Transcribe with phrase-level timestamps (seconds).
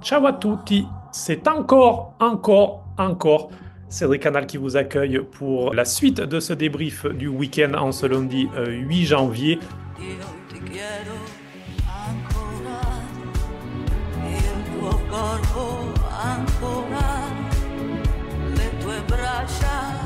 [0.00, 3.50] Ciao à tutti, c'est encore, encore, encore
[3.88, 8.06] Cédric Canal qui vous accueille pour la suite de ce débrief du week-end en ce
[8.06, 9.58] lundi euh, 8 janvier.
[9.98, 10.14] Io
[10.48, 11.12] ti chiedo
[11.84, 12.80] ancora
[14.26, 17.10] il tuo corpo ancora,
[18.54, 19.99] le tue braccia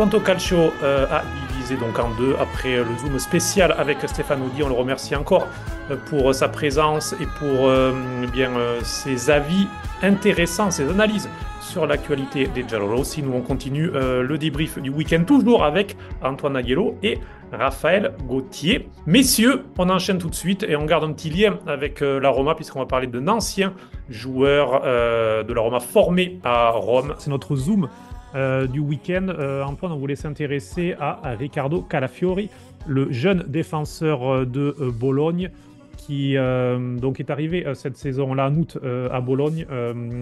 [0.00, 4.62] Quanto Calcio euh, a divisé donc en deux après le zoom spécial avec Stéphane Audi.
[4.62, 5.46] On le remercie encore
[5.90, 7.92] euh, pour sa présence et pour euh,
[8.32, 9.66] bien euh, ses avis
[10.00, 11.28] intéressants, ses analyses
[11.60, 13.22] sur l'actualité des Giallorossi.
[13.22, 17.18] Nous on continue euh, le débrief du week-end toujours avec Antoine Aguello et
[17.52, 18.88] Raphaël Gauthier.
[19.06, 22.30] Messieurs, on enchaîne tout de suite et on garde un petit lien avec euh, la
[22.30, 23.74] Roma puisqu'on va parler d'un ancien
[24.08, 27.14] joueur euh, de la Roma formé à Rome.
[27.18, 27.88] C'est notre zoom
[28.34, 29.26] euh, du week-end.
[29.28, 32.50] Euh, Antoine, on voulait s'intéresser à, à Riccardo Calafiori,
[32.86, 35.50] le jeune défenseur euh, de euh, Bologne
[35.96, 38.78] qui donc est arrivé cette saison-là en août
[39.12, 39.66] à Bologne.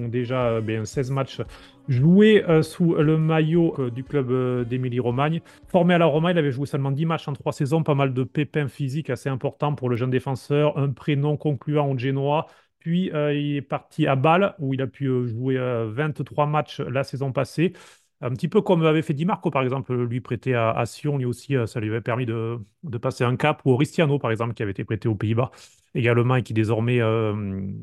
[0.09, 1.41] Déjà euh, ben, 16 matchs
[1.87, 5.41] joués sous le maillot du club d'Émilie-Romagne.
[5.69, 8.13] Formé à la Roma, il avait joué seulement 10 matchs en 3 saisons, pas mal
[8.13, 12.49] de pépins physiques assez importants pour le jeune défenseur, un prénom concluant au Genoa.
[12.81, 17.05] Puis il est parti à Bâle où il a pu jouer euh, 23 matchs la
[17.05, 17.73] saison passée.
[18.21, 21.25] Un petit peu comme avait fait Di Marco, par exemple, lui prêté à, Sion, lui
[21.25, 22.59] aussi, euh, ça lui avait permis de,
[23.01, 23.63] passer un cap.
[23.65, 25.53] Ou Oristiano, par exemple, qui avait été prêté aux Pays-Bas
[25.95, 27.33] également et qui désormais euh,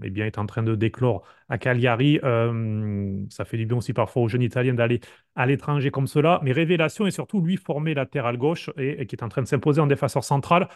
[0.03, 2.19] eh bien, est en train de déclore à Cagliari.
[2.23, 4.99] Euh, ça fait du bien aussi parfois aux jeunes Italiens d'aller
[5.35, 6.41] à l'étranger comme cela.
[6.43, 9.79] Mais révélation et surtout lui formé latéral gauche et, qui est en train de s'imposer
[9.79, 10.67] en défenseur central.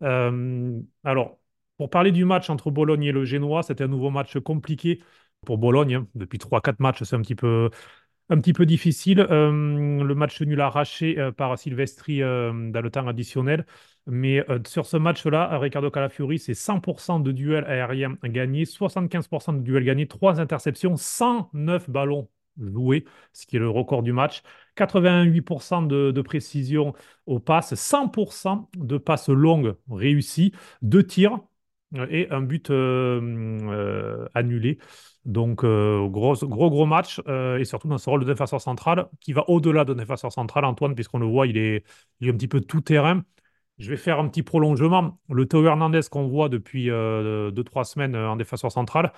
[0.00, 1.38] Alors,
[1.76, 5.00] pour parler du match entre Bologne et le Génois, c'était un nouveau match compliqué
[5.44, 5.94] pour Bologne.
[5.94, 6.08] hein.
[6.14, 7.70] Depuis 3-4 matchs, c'est un petit peu,
[8.32, 9.20] un petit peu difficile.
[9.20, 13.66] Euh, le match nul arraché euh, par Silvestri euh, dans le temps additionnel.
[14.06, 19.84] Mais sur ce match-là, Riccardo Calafiori, c'est 100% de duels aériens gagnés, 75% de duels
[19.84, 22.28] gagnés, 3 interceptions, 109 ballons
[22.60, 24.42] joués, ce qui est le record du match.
[24.76, 26.94] 88% de, de précision
[27.26, 31.38] aux passes, 100% de passes longues réussies, 2 tirs
[32.10, 32.70] et un but
[34.34, 34.78] annulé.
[35.24, 39.08] Donc, euh, gros, gros, gros match, euh, et surtout dans ce rôle de défenseur central
[39.20, 41.84] qui va au-delà de défenseur central, Antoine, puisqu'on le voit, il est,
[42.22, 43.22] un petit peu tout-terrain.
[43.78, 45.20] Je vais faire un petit prolongement.
[45.30, 49.12] Le Théo Hernandez qu'on voit depuis 2-3 semaines euh, en défenseur central,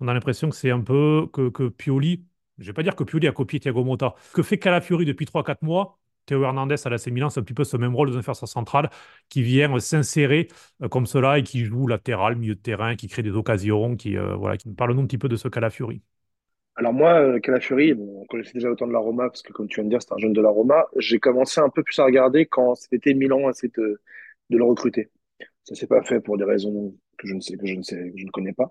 [0.00, 2.26] on a l'impression que c'est un peu que, que Pioli,
[2.58, 5.26] je ne vais pas dire que Pioli a copié Thiago Motta, que fait Calafiori depuis
[5.26, 5.99] 3-4 mois?
[6.26, 8.90] Théo Hernandez à l'AC Milan, c'est un petit peu ce même rôle de défenseur central
[9.28, 10.48] qui vient euh, s'insérer
[10.82, 14.16] euh, comme cela et qui joue latéral, milieu de terrain, qui crée des occasions, qui,
[14.16, 16.02] euh, voilà, qui parle-nous un petit peu de ce Calafiori.
[16.76, 19.68] Alors moi, euh, Calafiori, bon, on connaissait déjà autant de la Roma, parce que comme
[19.68, 20.86] tu viens de dire, c'est un jeune de la Roma.
[20.96, 24.00] J'ai commencé un peu plus à regarder quand c'était Milan essayé de,
[24.50, 25.10] de le recruter.
[25.64, 27.96] Ça s'est pas fait pour des raisons que je ne sais, que je ne sais,
[28.12, 28.70] que je ne connais pas.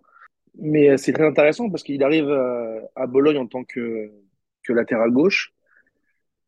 [0.59, 4.11] Mais euh, c'est très intéressant parce qu'il arrive euh, à Bologne en tant que,
[4.63, 5.53] que latéral gauche.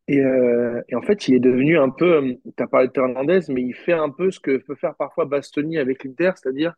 [0.08, 3.40] Et, euh, et en fait, il est devenu un peu, tu as parlé de Hernandez,
[3.48, 6.74] mais il fait un peu ce que peut faire parfois Bastoni avec l'Inter, c'est-à-dire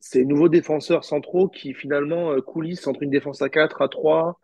[0.00, 4.40] ces nouveaux défenseurs centraux qui finalement euh, coulissent entre une défense à 4, à 3,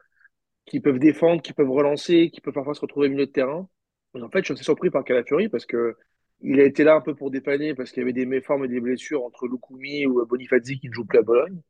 [0.66, 3.68] qui peuvent défendre, qui peuvent relancer, qui peuvent parfois se retrouver au milieu de terrain.
[4.14, 5.96] En fait, je suis assez surpris par Calafiori parce que
[6.42, 8.68] il a été là un peu pour dépanner parce qu'il y avait des méformes et
[8.68, 11.60] des blessures entre Lukumi ou Bonifazi qui ne joue plus à Bologne.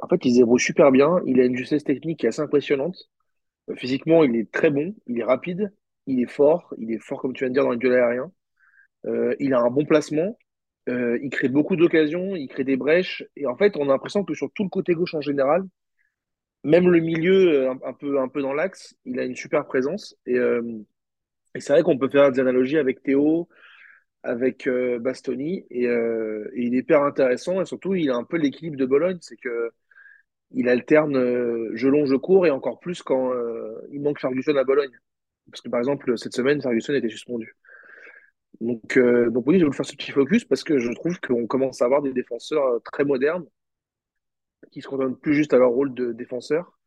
[0.00, 1.20] En fait, il se débrouille super bien.
[1.26, 2.96] Il a une justesse technique qui est assez impressionnante.
[3.74, 5.72] Physiquement, il est très bon, il est rapide,
[6.06, 8.32] il est fort, il est fort comme tu viens de dire dans le duel aérien.
[9.06, 10.38] Euh, il a un bon placement,
[10.88, 13.24] euh, il crée beaucoup d'occasions, il crée des brèches.
[13.36, 15.64] Et en fait, on a l'impression que sur tout le côté gauche en général,
[16.64, 20.16] même le milieu, euh, un, peu, un peu dans l'axe, il a une super présence.
[20.26, 20.36] Et,
[21.58, 23.48] c'est vrai qu'on peut faire des analogies avec Théo,
[24.22, 24.68] avec
[25.00, 25.66] Bastoni.
[25.70, 27.62] Et, et il est hyper intéressant.
[27.62, 29.18] Et surtout, il a un peu l'équilibre de Bologne.
[29.22, 29.70] C'est que
[30.52, 32.46] il alterne euh, je long, je cours.
[32.46, 34.96] Et encore plus quand euh, il manque Ferguson à Bologne.
[35.50, 37.56] Parce que par exemple, cette semaine, Ferguson était suspendu.
[38.60, 41.20] Donc, euh, donc oui, je vais vous faire ce petit focus parce que je trouve
[41.20, 43.44] qu'on commence à avoir des défenseurs euh, très modernes
[44.72, 46.78] qui se contentent plus juste à leur rôle de défenseur.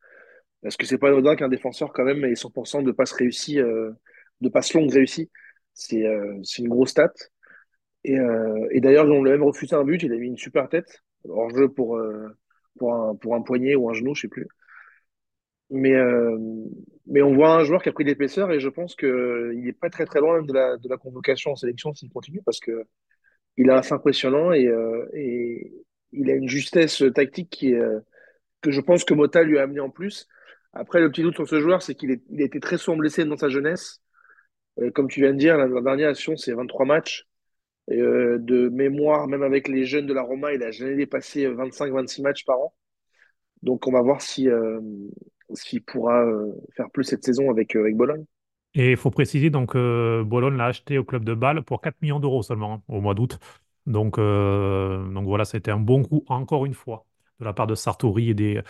[0.61, 4.49] Parce que c'est pas anodin qu'un défenseur quand même ait 100% de passes réussies, de
[4.49, 5.29] passes longues réussies.
[5.73, 6.03] C'est
[6.57, 7.13] une grosse stat.
[8.03, 8.17] Et,
[8.81, 11.49] d'ailleurs, on lui a même refusé un but, il a mis une super tête, hors
[11.51, 11.97] jeu pour,
[12.79, 14.47] pour un, un poignet ou un genou, je sais plus.
[15.71, 16.37] Mais, euh,
[17.05, 19.73] mais on voit un joueur qui a pris de l'épaisseur et je pense qu'il n'est
[19.73, 22.85] pas très très loin de la, convocation en sélection s'il continue parce que
[23.57, 25.73] il est assez impressionnant et, euh, et
[26.11, 27.99] il a une justesse tactique euh,
[28.61, 30.27] que je pense que Mota lui a amené en plus.
[30.73, 33.37] Après, le petit doute sur ce joueur, c'est qu'il a été très souvent blessé dans
[33.37, 34.01] sa jeunesse.
[34.93, 37.28] Comme tu viens de dire, la, la dernière action, c'est 23 matchs.
[37.91, 42.21] Euh, de mémoire, même avec les jeunes de la Roma, il a jamais dépassé 25-26
[42.21, 42.73] matchs par an.
[43.63, 44.79] Donc, on va voir si, euh,
[45.53, 48.25] s'il pourra euh, faire plus cette saison avec, euh, Bologne.
[48.75, 51.99] Et il faut préciser donc euh, Bologne l'a acheté au club de Bâle pour 4
[52.01, 53.39] millions d'euros seulement hein, au mois d'août.
[53.87, 57.05] Donc, euh, donc voilà, c'était un bon coup encore une fois
[57.39, 58.61] de la part de Sartori et des,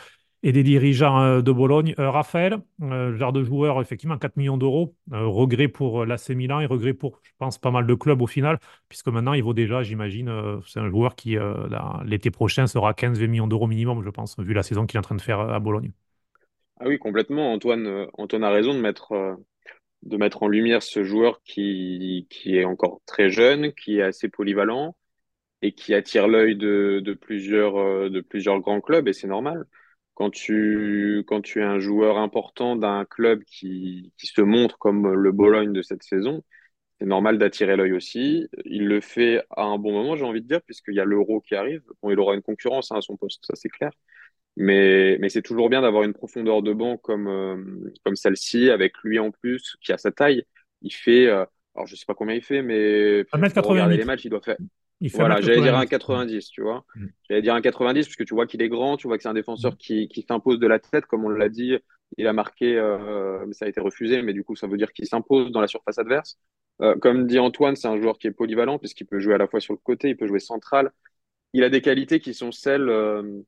[0.44, 1.94] et des dirigeants euh, de Bologne.
[2.00, 4.96] Euh, Raphaël, euh, genre de joueur, effectivement, 4 millions d'euros.
[5.12, 8.60] Regret pour l'AC Milan et regret pour, je pense, pas mal de clubs au final,
[8.88, 10.32] puisque maintenant il vaut déjà, j'imagine,
[10.68, 11.38] c'est un joueur qui
[12.06, 15.04] l'été prochain sera 15-20 millions d'euros minimum, je pense, vu la saison qu'il est en
[15.04, 15.92] train de faire à Bologne.
[16.80, 17.52] Ah oui, complètement.
[17.52, 19.38] Antoine, Antoine a raison de mettre,
[20.04, 24.30] de mettre en lumière ce joueur qui, qui est encore très jeune, qui est assez
[24.30, 24.96] polyvalent
[25.62, 29.66] et qui attire l'œil de, de plusieurs, de plusieurs grands clubs, et c'est normal.
[30.20, 35.14] Quand tu, quand tu es un joueur important d'un club qui, qui se montre comme
[35.14, 36.44] le Bologne de cette saison,
[37.00, 38.50] c'est normal d'attirer l'œil aussi.
[38.66, 41.40] Il le fait à un bon moment, j'ai envie de dire, puisqu'il y a l'Euro
[41.40, 41.82] qui arrive.
[42.04, 43.92] Bon, il aura une concurrence hein, à son poste, ça c'est clair.
[44.58, 48.98] Mais, mais c'est toujours bien d'avoir une profondeur de banc comme, euh, comme celle-ci, avec
[49.04, 50.44] lui en plus, qui a sa taille.
[50.82, 51.46] Il fait, euh,
[51.76, 53.24] alors je sais pas combien il fait, mais
[53.56, 54.06] pour regarder les 1m88.
[54.06, 54.58] matchs, il doit faire,
[55.02, 55.86] Il fait voilà, j'allais dire un 1m90.
[55.86, 56.86] 90, tu vois.
[56.96, 57.08] Mm.
[57.30, 59.34] J'allais dire un 90 puisque tu vois qu'il est grand, tu vois que c'est un
[59.34, 61.78] défenseur qui, qui s'impose de la tête, comme on l'a dit.
[62.18, 64.92] Il a marqué, euh, mais ça a été refusé, mais du coup, ça veut dire
[64.94, 66.38] qu'il s'impose dans la surface adverse.
[66.82, 69.48] Euh, comme dit Antoine, c'est un joueur qui est polyvalent puisqu'il peut jouer à la
[69.48, 70.92] fois sur le côté, il peut jouer central.
[71.54, 73.42] Il a des qualités qui sont celles euh,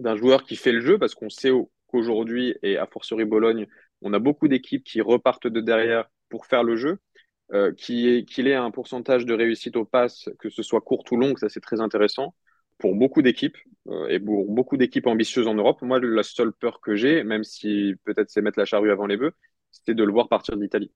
[0.00, 3.66] d'un joueur qui fait le jeu parce qu'on sait au- qu'aujourd'hui, et a fortiori Bologne,
[4.02, 6.98] on a beaucoup d'équipes qui repartent de derrière pour faire le jeu
[7.52, 11.36] euh, qu'il ait un pourcentage de réussite au pass, que ce soit court ou long,
[11.36, 12.34] ça c'est très intéressant
[12.78, 13.56] pour beaucoup d'équipes
[13.88, 15.80] euh, et pour beaucoup d'équipes ambitieuses en Europe.
[15.82, 19.16] Moi, la seule peur que j'ai, même si peut-être c'est mettre la charrue avant les
[19.16, 19.32] bœufs,
[19.70, 20.92] c'était de le voir partir d'Italie.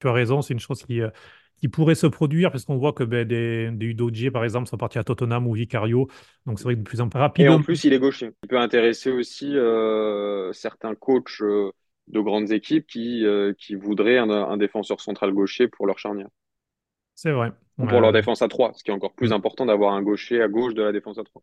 [0.00, 1.10] Tu as raison, c'est une chose qui, euh,
[1.56, 4.76] qui pourrait se produire parce qu'on voit que ben, des, des Udogie, par exemple, sont
[4.76, 6.08] partis à Tottenham ou Vicario.
[6.46, 7.60] Donc c'est vrai que de plus en plus Et en rapidement.
[7.60, 8.30] plus, il est gaucher.
[8.44, 11.40] Il peut intéresser aussi euh, certains coachs
[12.08, 16.28] de grandes équipes qui, euh, qui voudraient un, un défenseur central gaucher pour leur charnière.
[17.14, 17.52] C'est vrai.
[17.78, 19.32] Ou pour Euh, leur défense à 3, ce qui est encore plus mm.
[19.32, 21.42] important d'avoir un gaucher à gauche de la défense à 3.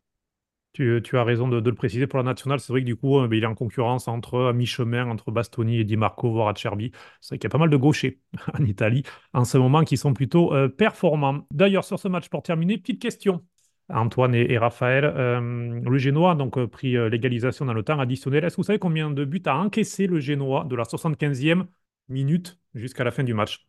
[0.72, 2.58] tu, tu as raison de, de le préciser pour la nationale.
[2.60, 5.30] C'est vrai que du coup, euh, ben, il est en concurrence entre à mi-chemin entre
[5.30, 6.92] Bastoni et Di Marco, voire Acerbi.
[7.20, 8.20] C'est vrai qu'il y a pas mal de gauchers
[8.58, 9.02] en Italie
[9.34, 11.46] en ce moment qui sont plutôt euh, performants.
[11.50, 13.44] D'ailleurs, sur ce match, pour terminer, petite question.
[13.92, 15.40] Antoine et, et Raphaël, euh,
[15.84, 18.44] le Génois a donc euh, pris euh, l'égalisation dans le temps additionnel.
[18.44, 21.66] Est-ce que vous savez combien de buts a encaissé le Génois de la 75e
[22.08, 23.66] minute jusqu'à la fin du match?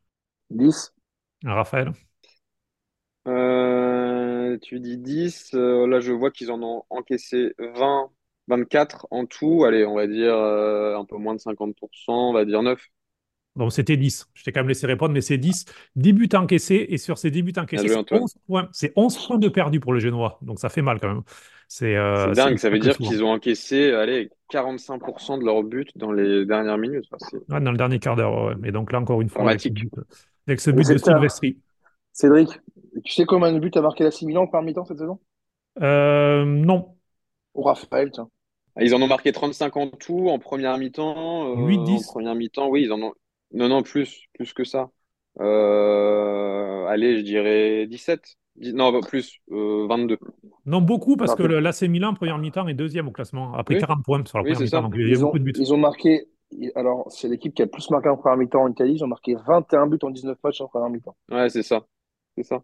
[0.49, 0.91] 10.
[1.45, 1.93] Raphaël?
[3.27, 8.09] Euh, tu dis 10, euh, là je vois qu'ils en ont encaissé 20,
[8.47, 9.63] 24 en tout.
[9.65, 12.85] Allez, on va dire euh, un peu moins de 50%, on va dire 9.
[13.55, 14.27] Donc c'était 10.
[14.33, 15.65] Je t'ai quand même laissé répondre, mais c'est 10.
[15.95, 18.21] 10 buts encaissés, et sur ces 10 buts encaissés, c'est Antoine.
[18.23, 18.69] 11 points.
[18.71, 20.39] C'est 11 points de perdu pour le Génois.
[20.41, 21.21] Donc ça fait mal quand même.
[21.67, 26.11] C'est euh, dingue, ça veut dire qu'ils ont encaissé, allez, 45% de leurs buts dans
[26.11, 27.05] les dernières minutes.
[27.11, 28.45] Enfin, c'est Ouais, dans le dernier quart d'heure.
[28.45, 28.69] ouais.
[28.69, 29.91] Et donc là, encore une fois, avec ce but,
[30.47, 30.97] avec ce Mais but de.
[30.97, 31.57] Silvestri.
[32.11, 32.49] Cédric,
[33.03, 35.19] tu sais combien de buts a marqué la Milan par mi-temps cette saison?
[35.81, 36.95] Euh, non,
[37.55, 38.29] Ou Raphaël, tiens.
[38.75, 41.49] Ah, Ils en ont marqué 35 en tout en première mi-temps.
[41.49, 42.03] euh, en 8-10.
[42.05, 43.13] première mi-temps, oui, ils en ont.
[43.53, 44.89] Non, non, plus, plus que ça.
[45.39, 48.35] Euh, allez, je dirais 17.
[48.55, 50.17] Dix- Non, plus, euh, 22.
[50.65, 54.03] Non, beaucoup, parce que l'AC Milan, première mi-temps, est deuxième au classement, après Oui, 40
[54.03, 54.81] points sur la oui, première mi-temps.
[54.83, 55.53] Donc il y a Ils beaucoup ont, de buts.
[55.55, 56.27] ils ont marqué.
[56.75, 58.93] Alors, c'est l'équipe qui a le plus marqué en première mi-temps en Italie.
[58.95, 61.15] Ils ont marqué 21 buts en 19 matchs en première mi-temps.
[61.31, 61.85] Ouais, c'est ça.
[62.37, 62.63] C'est ça.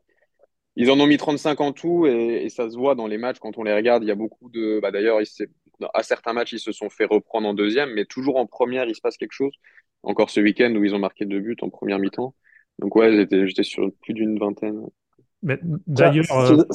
[0.75, 3.39] Ils en ont mis 35 en tout et, et ça se voit dans les matchs
[3.39, 4.03] quand on les regarde.
[4.03, 4.79] Il y a beaucoup de.
[4.81, 5.19] Bah, d'ailleurs,
[5.93, 8.95] à certains matchs, ils se sont fait reprendre en deuxième, mais toujours en première, il
[8.95, 9.53] se passe quelque chose.
[10.03, 12.35] Encore ce week-end où ils ont marqué deux buts en première mi-temps.
[12.79, 14.85] Donc, ouais, j'étais, j'étais sur plus d'une vingtaine.
[15.41, 15.59] Mais
[15.93, 16.65] Tiens, d'ailleurs, euh, Céd-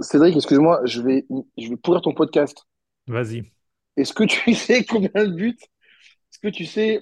[0.00, 2.66] Cédric, excuse-moi, je vais, je vais pourrir ton podcast.
[3.06, 3.52] vas-y.
[3.96, 5.56] Est-ce que tu sais combien de buts?
[5.60, 7.00] Est-ce que tu sais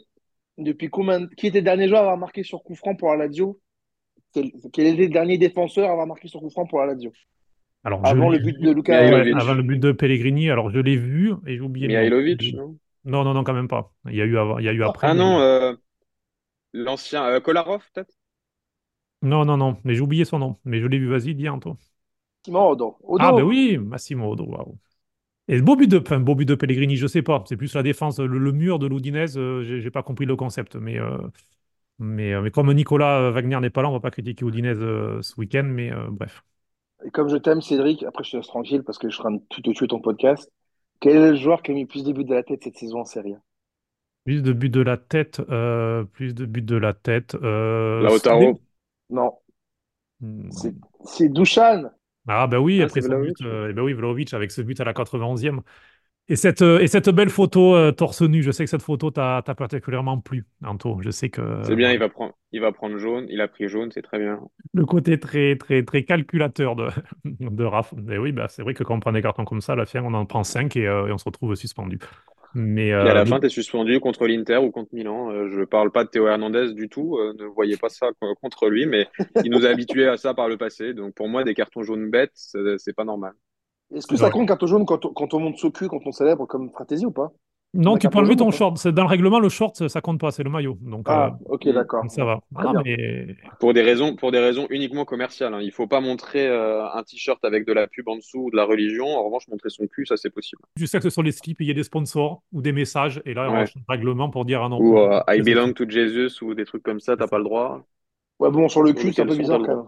[0.59, 3.11] depuis combien de- qui était le dernier joueur à avoir marqué sur coup franc pour
[3.11, 3.61] la Lazio?
[4.35, 7.13] Quel, quel était le dernier défenseur à avoir marqué sur coup franc pour la Lazio?
[7.85, 9.03] Alors, Avant le but de Luca.
[9.03, 10.51] Ouais, avant le but de Pellegrini.
[10.51, 11.89] Alors, je l'ai vu et j'ai oublié.
[11.89, 12.79] Mihailovic, non?
[13.07, 13.95] Non, non, non, quand même pas.
[14.07, 15.11] Il y a eu, avant, il y a eu après.
[15.11, 15.75] Ah mais- non, euh,
[16.75, 18.15] l'ancien euh, Kolarov, peut-être?
[19.23, 20.59] Non, non, non, mais j'ai oublié son nom.
[20.65, 21.77] Mais je l'ai vu, vas-y, dis, Anto.
[22.45, 22.97] Massimo Odo.
[23.19, 23.33] Ah, Odo.
[23.33, 24.79] ben oui, Massimo Odo, waouh.
[25.49, 27.45] Et beau but de, enfin, beau but de Pellegrini, je sais pas.
[27.49, 30.37] C'est plus la défense, le, le mur de l'Udinese, euh, j'ai j'ai pas compris le
[30.37, 30.77] concept.
[30.77, 31.19] Mais, euh,
[31.99, 35.35] mais, euh, mais comme Nicolas Wagner n'est pas là, on va pas critiquer euh, ce
[35.41, 35.65] week-end.
[35.65, 36.45] Mais euh, bref.
[37.07, 39.25] Et comme je t'aime, Cédric, après je te laisse tranquille parce que je suis en
[39.25, 40.53] train de tout te tuer ton podcast.
[41.01, 43.01] Quel est le joueur qui a mis plus de buts de la tête cette saison
[43.01, 43.41] en Serie A?
[44.25, 47.35] Plus de buts de la tête, euh, plus de buts de la tête.
[47.37, 48.59] Euh, Lautaro,
[49.11, 49.39] Non,
[50.51, 50.87] c'est Hmm.
[51.05, 51.91] c'est Dusan.
[52.29, 53.43] Ah ben oui, Ah, après son but, Vlahovic.
[53.43, 55.63] euh, eh ben oui, Vlahovic avec ce but à la 91e.
[56.29, 59.11] Et cette, euh, et cette belle photo euh, torse nu, je sais que cette photo
[59.13, 60.99] t'a particulièrement plu, Anto.
[61.01, 63.27] Je sais que c'est bien, il va prendre, il va prendre jaune.
[63.29, 64.41] Il a pris jaune, c'est très bien.
[64.75, 66.89] le côté très, très, très calculateur de,
[67.25, 67.95] de Raph.
[67.97, 69.87] Mais oui, bah, c'est vrai que quand on prend des cartons comme ça, à la
[69.87, 71.99] fin, on en prend 5 et, euh, et on se retrouve suspendu.
[72.55, 75.31] Mais, Et à la fin, tu es suspendu contre l'Inter ou contre Milan.
[75.31, 77.19] Euh, je parle pas de Théo Hernandez du tout.
[77.19, 79.07] euh, ne voyez pas ça co- contre lui, mais
[79.45, 80.95] il nous a habitués à ça par le passé.
[80.95, 83.35] Donc pour moi, des cartons jaunes bêtes, c'est pas normal.
[83.95, 86.47] Est-ce que ça compte jaune quand on, quand on monte au cul, quand on célèbre
[86.47, 87.31] comme Fratesi ou pas?
[87.75, 88.79] On non, a tu peux enlever ton short.
[88.79, 90.79] C'est dans le règlement, le short, ça compte pas, c'est le maillot.
[90.81, 91.73] Donc, euh, Ah, ok, Mm.
[91.73, 92.11] d'accord.
[92.11, 92.41] ça va.
[92.57, 93.27] Ah mais
[93.61, 95.53] Pour des raisons, pour des raisons uniquement commerciales.
[95.53, 95.61] hein.
[95.61, 98.57] Il faut pas montrer euh, un t-shirt avec de la pub en dessous ou de
[98.57, 99.07] la religion.
[99.07, 100.63] En revanche, montrer son cul, ça c'est possible.
[100.77, 103.21] je sais que sur les slips, il y a des sponsors ou des messages.
[103.27, 103.65] Et là, on Ouais.
[103.65, 106.83] le règlement pour dire, ah non, Ou euh, I belong to Jesus ou des trucs
[106.83, 107.85] comme ça, t'as pas le droit.
[108.39, 109.85] Ouais, bon, sur le cul, c'est un peu bizarre quand même.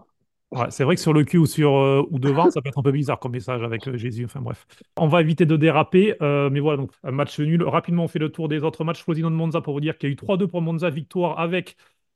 [0.71, 3.19] C'est vrai que sur le cul euh, ou devant, ça peut être un peu bizarre
[3.19, 4.25] comme message avec euh, Jésus.
[4.25, 4.65] Enfin bref,
[4.97, 6.15] on va éviter de déraper.
[6.23, 7.61] euh, mais voilà, donc un match nul.
[7.63, 9.03] Rapidement, on fait le tour des autres matchs.
[9.03, 11.75] Frosinone Monza pour vous dire qu'il y a eu 3-2 pour Monza, victoire avec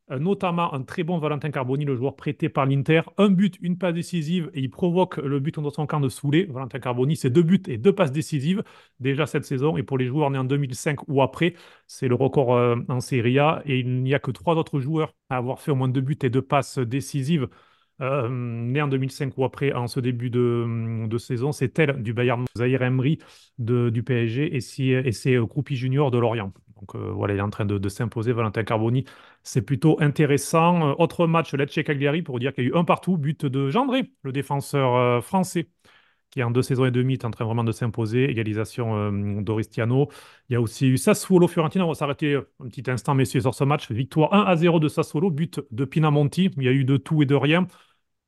[0.09, 3.01] notamment un très bon Valentin Carboni, le joueur prêté par l'Inter.
[3.17, 6.45] Un but, une passe décisive et il provoque le but dans son camp de Soulé.
[6.51, 8.63] Valentin Carboni, c'est deux buts et deux passes décisives
[8.99, 9.77] déjà cette saison.
[9.77, 11.53] Et pour les joueurs nés en 2005 ou après,
[11.87, 12.49] c'est le record
[12.89, 13.61] en Serie A.
[13.65, 16.17] Et il n'y a que trois autres joueurs à avoir fait au moins deux buts
[16.23, 17.47] et deux passes décisives
[18.03, 22.45] euh, né en 2005 ou après, en ce début de, saison, c'est elle du Bayern,
[22.57, 23.19] Zahir Emery
[23.57, 26.51] de- du PSG et, si- et c'est euh, Kroupi Junior de Lorient.
[26.79, 29.05] Donc euh, voilà, il est en train de, s'imposer, Valentin Carboni.
[29.43, 30.89] C'est plutôt intéressant.
[30.89, 34.11] Euh, autre match, Lecce-Cagliari, pour dire qu'il y a eu un partout, but de Gendré,
[34.23, 35.69] le défenseur euh, français,
[36.29, 38.29] qui en deux saisons et demie est en train vraiment de s'imposer.
[38.29, 40.09] Égalisation euh, d'Oristiano.
[40.49, 41.85] Il y a aussi eu Sassuolo-Fiorentina.
[41.85, 43.91] On va s'arrêter un petit instant, messieurs, sur ce match.
[43.91, 46.49] Victoire 1 à 0 de Sassuolo, but de Pinamonti.
[46.57, 47.67] Il y a eu de tout et de rien.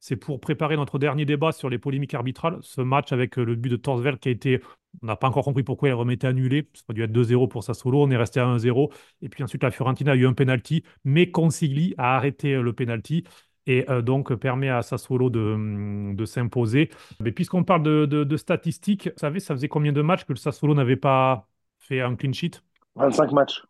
[0.07, 2.59] C'est pour préparer notre dernier débat sur les polémiques arbitrales.
[2.61, 4.61] Ce match avec euh, le but de Torsveld qui a été,
[5.01, 6.69] on n'a pas encore compris pourquoi il remettait annulé.
[6.75, 8.03] Ça aurait dû être 2-0 pour Sassuolo.
[8.03, 8.91] On est resté à 1-0.
[9.23, 12.71] Et puis ensuite, la Fiorentina a eu un penalty, mais Consigli a arrêté euh, le
[12.73, 13.23] penalty
[13.65, 16.91] et euh, donc permet à Sassuolo de, hum, de s'imposer.
[17.19, 20.33] Mais puisqu'on parle de, de- de statistiques, vous savez, ça faisait combien de matchs que
[20.33, 21.47] le Sassuolo n'avait pas
[21.79, 22.61] fait un clean sheet?
[22.95, 23.63] 25 matchs.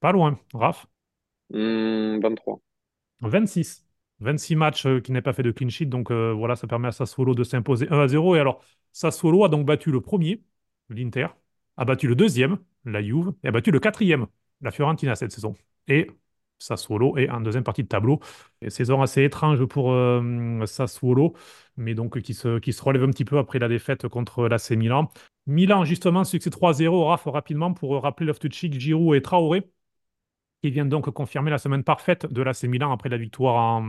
[0.00, 0.86] Pas loin, Raph?
[1.50, 2.60] Hmm, 23.
[3.20, 3.84] 26.
[4.20, 5.86] 26 matchs euh, qui n'aient pas fait de clean sheet.
[5.86, 8.36] Donc euh, voilà, ça permet à Sassuolo de s'imposer 1 à 0.
[8.36, 8.62] Et alors,
[8.92, 10.42] Sassuolo a donc battu le premier,
[10.88, 11.28] l'Inter,
[11.76, 14.26] a battu le deuxième, la Juve, et a battu le quatrième,
[14.60, 15.54] la Fiorentina cette saison.
[15.88, 16.08] Et
[16.58, 18.20] Sassuolo est en deuxième partie de tableau.
[18.68, 21.34] Saison assez étrange pour euh, Sassuolo,
[21.76, 25.10] mais donc qui se, relève un petit peu après la défaite contre l'AC Milan.
[25.46, 29.70] Milan, justement, succès 3-0, Raph, rapidement, pour rappeler Loftus-Cheek, Giroud et Traoré
[30.62, 33.82] qui vient donc confirmer la semaine parfaite de l'AC Milan après la victoire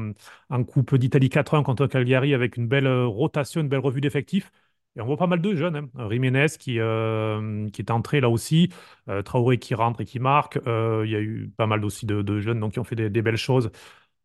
[0.50, 4.52] en, Coupe d'Italie 4-1 contre Cagliari avec une belle euh, rotation, une belle revue d'effectifs.
[4.96, 5.76] Et on voit pas mal de jeunes.
[5.96, 6.10] Hein.
[6.10, 8.70] Jiménez qui, euh, qui est entré là aussi,
[9.08, 10.60] euh, Traoré qui rentre et qui marque.
[10.68, 13.22] Euh, il y a eu pas mal aussi de, jeunes donc, qui ont fait des,
[13.22, 13.72] belles choses.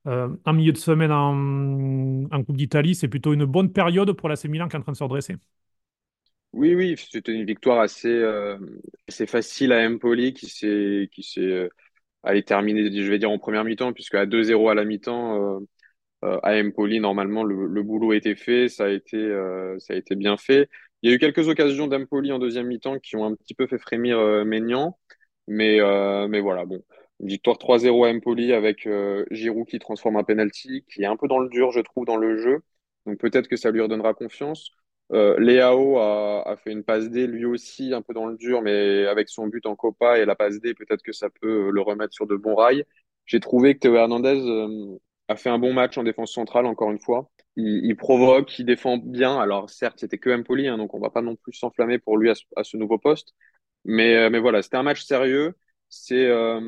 [0.06, 4.68] En milieu de semaine en, Coupe d'Italie, c'est plutôt une bonne période pour l'AC Milan
[4.68, 5.36] qui est en train de se redresser.
[6.52, 8.24] Oui, oui, c'était une victoire assez,
[9.08, 11.10] assez facile à Empoli qui s'est,
[12.26, 15.56] euh, allé terminer, je vais dire, en première mi-temps, puisque à 2-0 à la mi-temps,
[15.56, 15.60] euh,
[16.24, 20.16] euh, à Empoli, normalement, le, boulot était fait, ça a été, euh, ça a été
[20.16, 20.68] bien fait.
[21.02, 23.66] Il y a eu quelques occasions d'Empoli en deuxième mi-temps qui ont un petit peu
[23.66, 24.44] fait frémir euh,
[25.48, 26.82] mais, euh, voilà, bon.
[27.20, 31.28] Victoire 3-0 à Empoli avec euh, Giroud qui transforme un penalty, qui est un peu
[31.28, 32.60] dans le dur, je trouve, dans le jeu.
[33.06, 34.70] Donc peut-être que ça lui redonnera confiance.
[35.12, 38.62] Euh, Leao a, a fait une passe D, lui aussi, un peu dans le dur,
[38.62, 41.80] mais avec son but en Copa et la passe D, peut-être que ça peut le
[41.80, 42.84] remettre sur de bons rails.
[43.24, 44.98] J'ai trouvé que Théo Hernandez euh,
[45.28, 47.30] a fait un bon match en défense centrale, encore une fois.
[47.56, 49.38] Il, il provoque, il défend bien.
[49.38, 52.30] Alors certes, c'était que Empoli, hein, donc on va pas non plus s'enflammer pour lui
[52.30, 53.34] à ce, à ce nouveau poste.
[53.84, 55.54] Mais, euh, mais voilà, c'était un match sérieux.
[55.88, 56.60] C'est euh,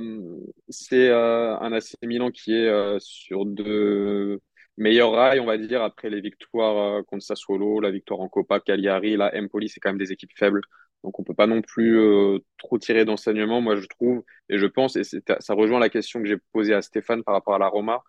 [0.68, 4.40] c'est euh, un AC Milan qui est euh, sur de
[4.78, 8.60] meilleurs rails, on va dire, après les victoires euh, contre Sassuolo, la victoire en Copa,
[8.60, 9.16] Cagliari.
[9.16, 10.62] Là, Empoli, c'est quand même des équipes faibles.
[11.04, 14.66] Donc on peut pas non plus euh, trop tirer d'enseignement, moi je trouve, et je
[14.66, 17.68] pense, et ça rejoint la question que j'ai posée à Stéphane par rapport à la
[17.68, 18.02] Roma,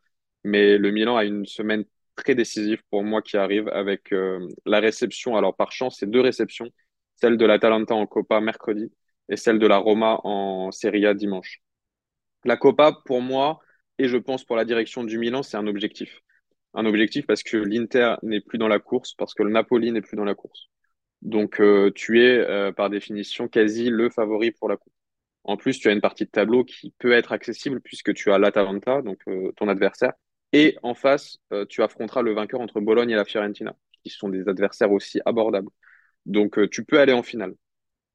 [0.44, 1.86] mais le Milan a une semaine
[2.16, 5.38] très décisive pour moi qui arrive avec euh, la réception.
[5.38, 6.70] Alors par chance, c'est deux réceptions.
[7.16, 8.92] celle de l'Atalanta en Coppa mercredi
[9.30, 11.62] et celle de la Roma en Serie A dimanche.
[12.46, 13.60] La Coppa, pour moi,
[14.00, 16.22] et je pense pour la direction du Milan, c'est un objectif.
[16.74, 20.02] Un objectif parce que l'Inter n'est plus dans la course, parce que le Napoli n'est
[20.02, 20.70] plus dans la course.
[21.22, 24.94] Donc, euh, tu es, euh, par définition, quasi le favori pour la Coupe.
[25.44, 28.38] En plus, tu as une partie de tableau qui peut être accessible puisque tu as
[28.38, 30.14] l'Atalanta, donc euh, ton adversaire.
[30.54, 31.38] Et en face,
[31.70, 35.70] tu affronteras le vainqueur entre Bologne et la Fiorentina, qui sont des adversaires aussi abordables.
[36.26, 37.54] Donc, tu peux aller en finale.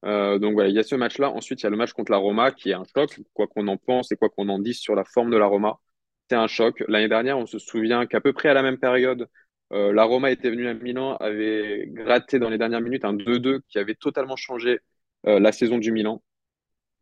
[0.03, 1.29] donc voilà, il y a ce match-là.
[1.31, 3.67] Ensuite, il y a le match contre la Roma qui est un choc, quoi qu'on
[3.69, 5.79] en pense et quoi qu'on en dise sur la forme de la Roma.
[6.29, 6.83] C'est un choc.
[6.87, 9.27] L'année dernière, on se souvient qu'à peu près à la même période,
[9.73, 13.61] euh, la Roma était venue à Milan, avait gratté dans les dernières minutes un 2-2
[13.69, 14.79] qui avait totalement changé
[15.27, 16.23] euh, la saison du Milan,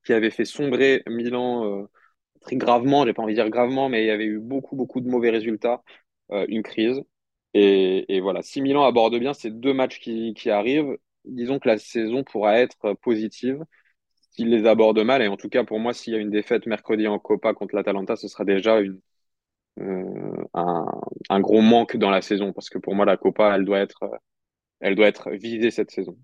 [0.05, 1.89] qui avait fait sombrer Milan euh,
[2.41, 5.01] très gravement, j'ai pas envie de dire gravement, mais il y avait eu beaucoup, beaucoup
[5.01, 5.83] de mauvais résultats,
[6.47, 7.01] une crise.
[7.53, 11.77] Et, voilà, si Milan aborde bien ces deux matchs qui, qui arrivent, disons que la
[11.77, 13.63] saison pourra être positive.
[14.31, 16.65] S'il les aborde mal, et en tout cas pour moi, s'il y a une défaite
[16.65, 19.12] mercredi en Copa contre l'Atalanta, ce sera déjà une euh,
[19.79, 20.85] un,
[21.29, 24.09] un, gros manque dans la saison parce que pour moi la Copa elle doit être
[24.79, 26.17] elle doit être visée cette saison.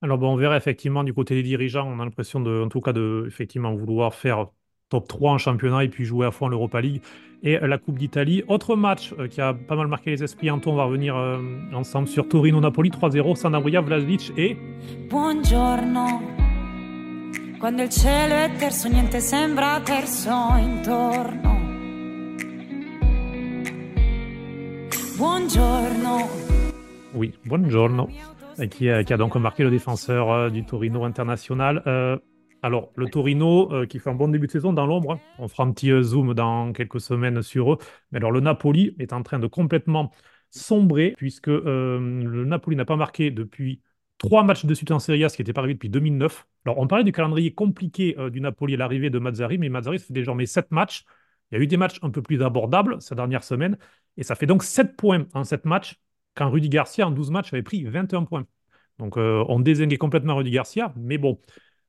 [0.00, 2.80] Alors bon, on verra effectivement du côté des dirigeants, on a l'impression de en tout
[2.80, 4.46] cas de effectivement vouloir faire
[4.88, 7.02] top 3 en championnat et puis jouer à fond l'Europa League
[7.42, 8.42] et la Coupe d'Italie.
[8.48, 11.38] Autre match euh, qui a pas mal marqué les esprits, Anton, on va revenir euh,
[11.72, 14.56] ensemble sur Torino-Napoli 3-0, Sanabria, Vlasic et...
[15.08, 16.22] Buongiorno,
[17.58, 21.57] quando il cielo è terzo niente sembra terzo intorno.
[25.18, 26.28] Buongiorno.
[27.12, 28.08] Oui, buongiorno.
[28.70, 31.82] Qui a, qui a donc marqué le défenseur euh, du Torino international.
[31.88, 32.16] Euh,
[32.62, 35.14] alors, le Torino euh, qui fait un bon début de saison dans l'ombre.
[35.14, 35.20] Hein.
[35.40, 37.78] On fera un petit euh, zoom dans quelques semaines sur eux.
[38.12, 40.12] Mais alors, le Napoli est en train de complètement
[40.50, 43.82] sombrer puisque euh, le Napoli n'a pas marqué depuis
[44.18, 46.46] trois matchs de suite en Serie A, ce qui n'était pas arrivé depuis 2009.
[46.64, 50.06] Alors, on parlait du calendrier compliqué du Napoli à l'arrivée de Mazzari, mais Mazzari, ça
[50.06, 51.04] fait désormais sept matchs.
[51.50, 53.78] Il y a eu des matchs un peu plus abordables ces dernières semaines.
[54.16, 55.96] Et ça fait donc 7 points en 7 matchs,
[56.34, 58.46] quand Rudy Garcia, en 12 matchs, avait pris 21 points.
[58.98, 61.38] Donc euh, on désinguait complètement Rudy Garcia, mais bon,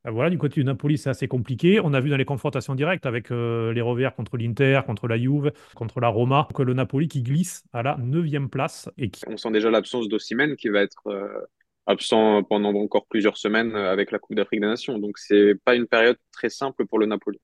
[0.06, 1.80] euh, voilà, du côté du Napoli, c'est assez compliqué.
[1.82, 5.18] On a vu dans les confrontations directes avec euh, les revers contre l'Inter, contre la
[5.18, 8.88] Juve, contre la Roma, que le Napoli qui glisse à la 9 place.
[8.96, 9.22] Et qui...
[9.26, 11.02] On sent déjà l'absence d'Ossimène qui va être
[11.86, 14.98] absent pendant encore plusieurs semaines avec la Coupe d'Afrique des Nations.
[14.98, 17.40] Donc c'est pas une période très simple pour le Napoli.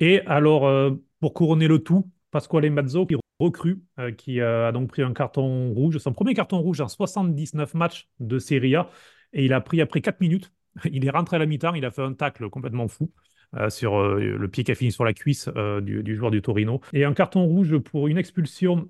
[0.00, 0.92] Et alors,
[1.22, 5.12] pour couronner le tout, Pasquale Mazzo qui recrue, euh, qui euh, a donc pris un
[5.12, 8.90] carton rouge, son premier carton rouge en 79 matchs de Serie A,
[9.32, 10.52] et il a pris après 4 minutes.
[10.90, 13.12] Il est rentré à la mi-temps, il a fait un tacle complètement fou.
[13.54, 15.48] Euh, sur le pied qui a fini sur la cuisse
[15.82, 16.80] du, joueur du Torino.
[16.94, 18.88] Et un carton rouge pour une expulsion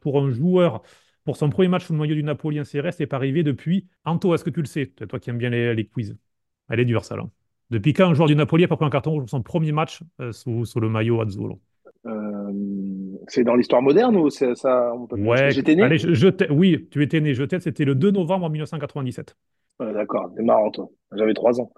[0.00, 0.82] pour un joueur
[1.24, 3.88] pour son premier match sous le maillot du Napoli en CRS n'est arrivé depuis.
[4.04, 4.86] Anto, est-ce que tu le sais?
[4.86, 6.16] Toi qui aimes bien les, les quiz.
[6.68, 7.24] Elle est dure, ça, là.
[7.70, 9.72] Depuis quand un joueur du Napoli a pas pris un carton rouge pour son premier
[9.72, 11.58] match sous, sous, le maillot Azzurro
[12.06, 12.52] euh,
[13.26, 17.20] c'est dans l'histoire moderne ou c'est ça Ouais, j'étais né allez, je, Oui, tu étais
[17.20, 17.34] né.
[17.34, 19.36] Je t'aide, c'était le 2 novembre 1997.
[19.80, 20.88] D'accord, c'est marrant, toi.
[21.12, 21.72] J'avais 3 ans.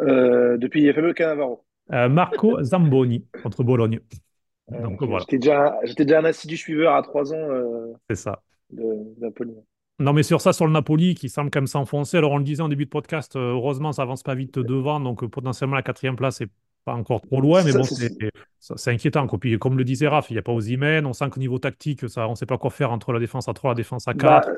[0.00, 1.64] Euh, depuis le fameux Cannavaro.
[1.92, 4.00] Euh, Marco Zamboni contre Bologne.
[4.68, 5.18] Voilà.
[5.20, 7.48] J'étais déjà, déjà, un assidu suiveur à 3 ans.
[8.08, 8.42] c'est ça.
[8.70, 8.84] De,
[9.20, 9.54] Napoli.
[10.00, 12.18] Non, mais sur ça, sur le Napoli, qui semble quand même s'enfoncer.
[12.18, 15.00] Alors, on le disait en début de podcast, heureusement, ça avance pas vite devant.
[15.00, 16.50] Donc, potentiellement, la quatrième place est
[16.86, 19.26] encore trop loin, mais bon, c'est inquiétant.
[19.26, 21.06] comme le disait Raph, il n'y a pas aux Imen.
[21.06, 23.48] On sent qu'au niveau tactique, ça, on ne sait pas quoi faire entre la défense
[23.48, 24.22] à 3 et la défense à 4.
[24.22, 24.52] Bah,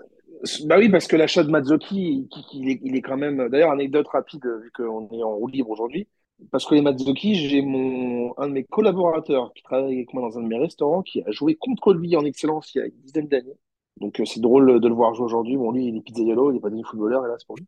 [0.66, 3.48] bah, oui, parce que l'achat de Mazzoki, il, est, il, est, quand même.
[3.48, 6.06] D'ailleurs, anecdote rapide, vu qu'on est en roue libre aujourd'hui.
[6.50, 10.38] Parce que les Mazzoki, j'ai mon, un de mes collaborateurs qui travaille avec moi dans
[10.38, 12.98] un de mes restaurants qui a joué contre lui en excellence il y a une
[13.02, 13.56] dizaine d'années.
[14.00, 15.56] Donc euh, c'est drôle de le voir jouer aujourd'hui.
[15.56, 17.66] Bon, lui, il est pizzaiolo, il n'est pas devenu footballeur, hélas pour lui.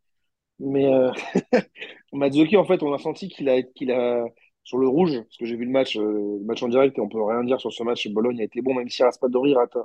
[0.58, 1.10] Mais euh,
[2.56, 4.24] en fait, on a senti qu'il a, qu'il a,
[4.64, 7.00] sur le rouge, parce que j'ai vu le match, euh, le match en direct et
[7.00, 8.08] on peut rien dire sur ce match.
[8.08, 9.76] Bologne a été bon, même si Raspadori rate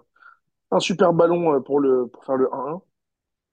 [0.71, 2.81] un, super ballon euh, pour, le, pour faire le 1-1.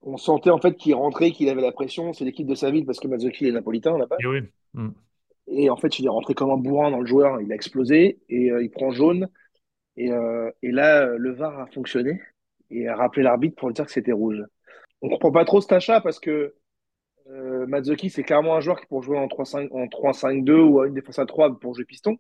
[0.03, 2.13] On sentait en fait qu'il rentrait, qu'il avait la pression.
[2.13, 4.17] C'est l'équipe de sa ville parce que Mazzucchi est napolitain, là-bas.
[4.21, 4.41] Et, oui.
[4.75, 4.91] Mm.
[5.47, 7.41] et en fait, il est rentré comme un bourrin dans le joueur.
[7.41, 9.29] Il a explosé et euh, il prend jaune.
[9.97, 10.11] Et,
[10.63, 12.21] et là, le VAR a fonctionné
[12.71, 14.43] et a rappelé l'arbitre pour lui dire que c'était rouge.
[15.03, 16.55] On comprend pas trop cet achat parce que
[17.31, 21.19] euh, Mazzucchi, c'est clairement un joueur qui pour jouer en 3-5-2 ou à une défense
[21.19, 22.19] à 3 pour jouer piston.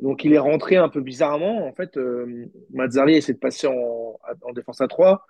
[0.00, 1.66] Donc il est rentré un peu bizarrement.
[1.66, 5.26] En fait, euh, Mazzari essaie de passer en, défense à 3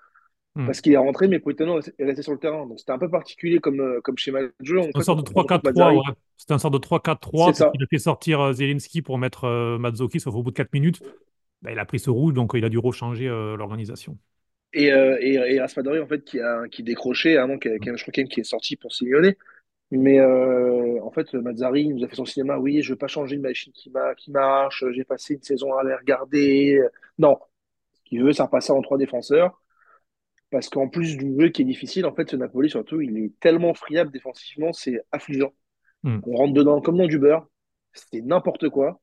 [0.54, 0.66] hmm.
[0.66, 2.66] parce qu'il est rentré, mais Poitano est resté sur le terrain.
[2.66, 4.80] Donc c'était un peu particulier comme, euh, comme schéma de jeu.
[4.82, 6.14] C'est un sort de 3-4-3.
[6.36, 7.70] C'était un sort de 3-4-3.
[7.74, 10.72] Il a fait sortir euh, Zelinski pour mettre euh, Mazzucchi, sauf au bout de 4
[10.72, 11.02] minutes.
[11.62, 14.18] Bah, il a pris ce rouge, donc il a dû rechanger l'organisation.
[14.74, 18.02] Et, euh, et, et Raspadori, en fait, qui a qui décroché, hein, qui, qui- je
[18.02, 19.34] crois qu'il est sorti pour Simeone.
[19.92, 22.58] Mais euh, en fait, Mazzari il nous a fait son cinéma.
[22.58, 24.84] Oui, je veux pas changer une machine qui, ma- qui marche.
[24.92, 26.80] J'ai passé une saison à la regarder.
[27.18, 27.38] Non,
[27.94, 29.62] ce qu'il veut, c'est repasser en trois défenseurs.
[30.50, 33.32] Parce qu'en plus du jeu qui est difficile, en fait, ce Napoli, surtout, il est
[33.40, 35.52] tellement friable défensivement, c'est affligeant.
[36.02, 36.18] Hmm.
[36.22, 37.48] On rentre dedans comme dans du beurre.
[37.94, 39.00] C'est n'importe quoi.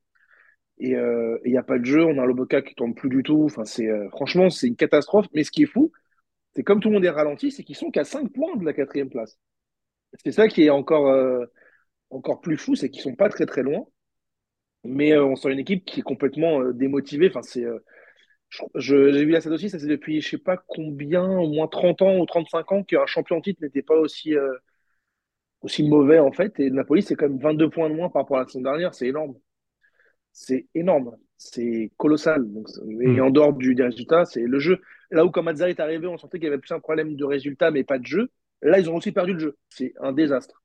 [0.78, 2.04] Et euh, il n'y a pas de jeu.
[2.04, 3.44] On a un Lobotka qui tombe plus du tout.
[3.44, 5.26] Enfin, c'est euh, franchement, c'est une catastrophe.
[5.34, 5.92] Mais ce qui est fou,
[6.54, 8.72] c'est comme tout le monde est ralenti, c'est qu'ils sont qu'à 5 points de la
[8.74, 9.38] quatrième place.
[10.24, 11.46] C'est ça qui est encore, euh,
[12.10, 13.86] encore plus fou, c'est qu'ils sont pas très très loin.
[14.84, 17.28] Mais euh, on sent une équipe qui est complètement euh, démotivée.
[17.28, 17.78] Enfin, c'est, euh,
[18.76, 22.18] j'ai vu la aussi, ça c'est depuis je sais pas combien, au moins 30 ans
[22.18, 24.52] ou 35 ans qu'un champion titre n'était pas aussi, euh,
[25.60, 26.58] aussi mauvais en fait.
[26.60, 28.94] Et Napoli, c'est quand même 22 points de moins par rapport à la saison dernière.
[28.94, 29.34] C'est énorme.
[30.38, 31.16] C'est énorme.
[31.38, 32.42] C'est colossal.
[32.52, 32.66] Donc,
[33.00, 33.20] et Hmm.
[33.20, 34.80] en dehors du, des résultats, c'est le jeu.
[35.10, 37.24] Là où quand Mazzari est arrivé, on sentait qu'il y avait plus un problème de
[37.24, 38.28] résultat, mais pas de jeu.
[38.60, 39.56] Là, ils ont aussi perdu le jeu.
[39.70, 40.62] C'est un désastre.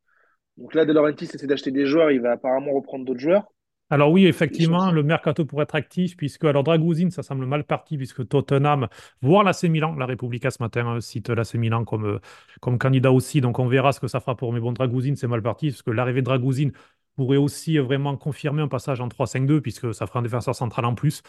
[0.57, 2.11] Donc là, De Laurentiis essaie d'acheter des joueurs.
[2.11, 3.51] Il va apparemment reprendre d'autres joueurs.
[3.89, 7.97] Alors oui, effectivement, le mercato pourrait être actif, puisque alors Dragousine, ça semble mal parti,
[7.97, 8.87] puisque Tottenham,
[9.21, 12.19] voire l'AC Milan, la Repubblica ce matin euh, cite l'AC Milan comme, euh,
[12.61, 14.53] comme candidat aussi, donc on verra ce que ça fera pour.
[14.53, 16.71] Mais bon, Dragousine, c'est mal parti, parce que l'arrivée de Dragousine
[17.15, 20.85] pourrait aussi euh, vraiment confirmer un passage en 3-5-2, puisque ça fera un défenseur central
[20.85, 21.21] en plus.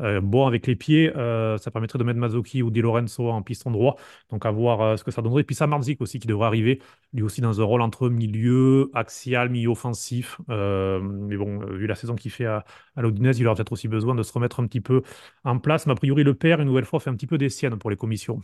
[0.00, 3.42] Euh, bon, avec les pieds, euh, ça permettrait de mettre Mazzocchi ou Di Lorenzo en
[3.42, 3.96] piston droit,
[4.30, 5.44] donc à voir ce que ça donnerait.
[5.44, 6.80] Puis Samardzic aussi, qui devrait arriver,
[7.12, 10.40] lui aussi dans un rôle entre milieu, axial, milieu offensif.
[10.48, 12.64] Mais bon, vu la saison qu'il fait à,
[12.96, 15.02] à il aura peut-être aussi besoin de se remettre un petit peu
[15.44, 15.86] en place.
[15.86, 17.90] Mais a priori, le père, une nouvelle fois, fait un petit peu des siennes pour
[17.90, 18.40] les commissions.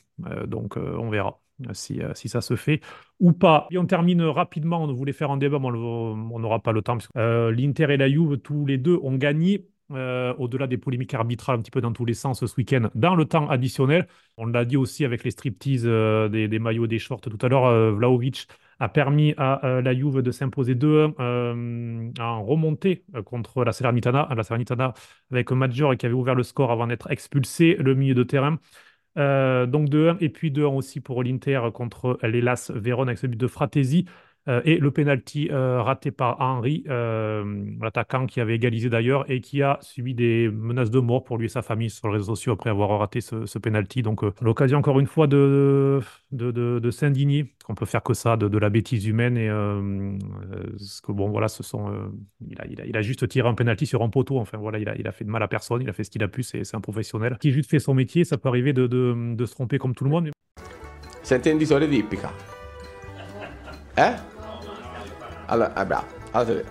[0.47, 1.41] Donc, on verra
[1.73, 2.81] si, euh, si ça se fait
[3.21, 3.67] ou pas.
[3.71, 4.83] Et on termine rapidement.
[4.83, 6.95] On voulait faire un débat, mais on n'aura pas le temps.
[6.95, 9.67] parce que, euh, L'Inter et la Juve, tous les deux, ont gagné.
[9.93, 13.15] euh, au-delà des polémiques arbitrales un petit peu dans tous les sens ce week-end, dans
[13.15, 14.09] le temps additionnel.
[14.37, 17.67] On l'a dit aussi avec les striptease euh, des, maillots, des shorts tout à l'heure.
[17.67, 18.49] euh, Vlahovic
[18.81, 23.71] a permis à euh, la Juve de s'imposer 2-1 euh, en remontée euh, contre la
[23.73, 24.29] Salernitana.
[24.37, 24.93] La Salernitana
[25.31, 28.59] avec Maggiore qui avait ouvert le score avant d'être expulsé, le milieu de terrain.
[29.19, 33.39] Euh, donc 2-1 et puis 2-1 aussi pour l'Inter contre l'Hellas Vérone avec ce but
[33.39, 34.07] de Fratesi.
[34.49, 39.41] Euh, et le penalty euh, raté par Henry, euh, l'attaquant qui avait égalisé d'ailleurs et
[39.41, 42.37] qui a subi des menaces de mort pour lui et sa famille sur les réseaux
[42.37, 44.03] sociaux après avoir raté ce, ce penalty.
[44.03, 48.37] Donc l'occasion encore une fois de, de, de, de s'indigner, qu'on peut faire que ça,
[48.37, 49.37] de, la bêtise humaine.
[49.37, 49.49] Et
[50.79, 51.91] ce que bon voilà, ce sont,
[52.49, 54.39] il, a, il, a, juste tiré un penalty sur un poteau.
[54.39, 56.11] Enfin voilà, il a, il a fait de mal à personne, il a fait ce
[56.11, 57.37] qu'il a pu, c'est un professionnel.
[57.41, 60.11] Qui juste fait son métier, ça peut arriver de, de, se tromper comme tout le
[60.11, 60.31] monde.
[61.23, 62.31] Senti intenditore d'ippica?
[63.99, 64.36] Eh?
[65.47, 66.07] Allora, ah, bravo.
[66.33, 66.63] Allora,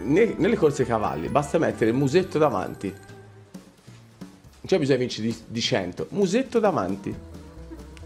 [0.00, 2.88] ne- nelle corse ai cavalli basta mettere il musetto davanti.
[2.88, 6.08] Non c'è bisogno di vincere di, di 100.
[6.10, 7.14] Musetto davanti.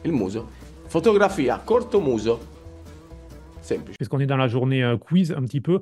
[0.03, 0.49] Il muso.
[0.87, 2.49] Fotografia, corto muso.
[3.61, 3.97] Semplice.
[3.97, 5.81] Puisqu'on est dans la journée euh, quiz un petit peu,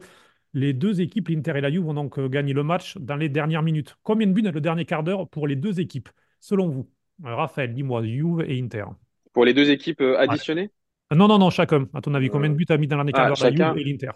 [0.55, 3.29] les deux équipes, l'Inter et la Juve, ont donc euh, gagné le match dans les
[3.29, 3.97] dernières minutes.
[4.03, 6.09] Combien de buts dans le dernier quart d'heure pour les deux équipes,
[6.41, 6.89] selon vous?
[7.25, 8.85] Euh, Raphaël, dis-moi, Juve et Inter.
[9.33, 10.71] Pour les deux équipes euh, additionnées?
[11.13, 11.89] Euh, Non, non, non, chacun.
[11.95, 13.51] À ton avis, combien de buts a mis dans le dernier quart Ah, d'heure la
[13.77, 14.11] et l'Inter?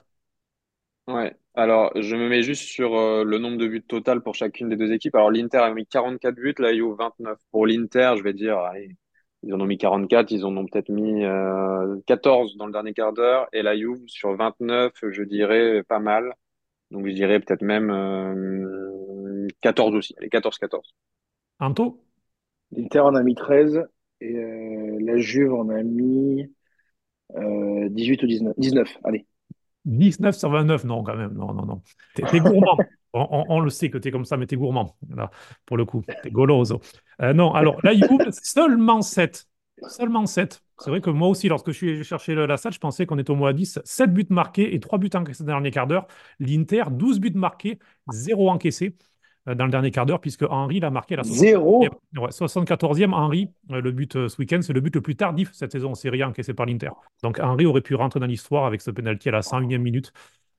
[1.09, 1.35] Ouais.
[1.55, 4.77] Alors, je me mets juste sur euh, le nombre de buts total pour chacune des
[4.77, 5.15] deux équipes.
[5.17, 7.39] Alors, l'Inter a mis 44 buts, la Juve 29.
[7.51, 8.97] Pour l'Inter, je vais dire, allez,
[9.43, 12.95] ils en ont mis 44, ils en ont peut-être mis euh, 14 dans le dernier
[12.95, 13.49] quart d'heure.
[13.53, 16.35] Et la Juve, sur 29, je dirais pas mal.
[16.91, 20.15] Donc, je dirais peut-être même euh, 14 aussi.
[20.19, 20.95] Allez, 14-14.
[21.59, 21.85] Anto?
[22.73, 23.87] L'Inter en a mis 13
[24.21, 26.53] et euh, la Juve en a mis
[27.37, 28.55] euh, 18 ou 19.
[28.59, 29.27] 19, allez.
[29.85, 31.33] 19 sur 29, non, quand même.
[31.35, 31.83] Non, non, non.
[32.15, 32.77] T'es t'es gourmand.
[33.15, 34.97] On, on- on le sait que t'es comme ça, mais t'es gourmand.
[35.15, 35.31] Là,
[35.67, 36.81] pour le coup, t'es goloso.
[37.21, 39.47] Euh, non, alors, la Juve, seulement 7.
[39.89, 40.63] Seulement 7.
[40.79, 43.31] C'est vrai que moi aussi, lorsque je suis cherché la salle, je pensais qu'on était
[43.31, 43.79] au moins 10.
[43.85, 46.07] 7 buts marqués et 3 buts encaissés dans le dernier quart d'heure.
[46.39, 47.79] L'Inter, 12 buts marqués,
[48.11, 48.95] 0 encaissés euh,
[49.47, 51.35] dans le dernier quart d'heure, puisque Henry l'a marqué à la 74e.
[51.35, 51.81] Zéro.
[51.81, 55.51] Ouais, 74e, Henry, euh, le but euh, ce week-end, c'est le but le plus tardif
[55.53, 56.91] cette saison en Serie A encaissé par l'Inter.
[57.23, 60.13] Donc Henry aurait pu rentrer dans l'histoire avec ce penalty à la 101e minute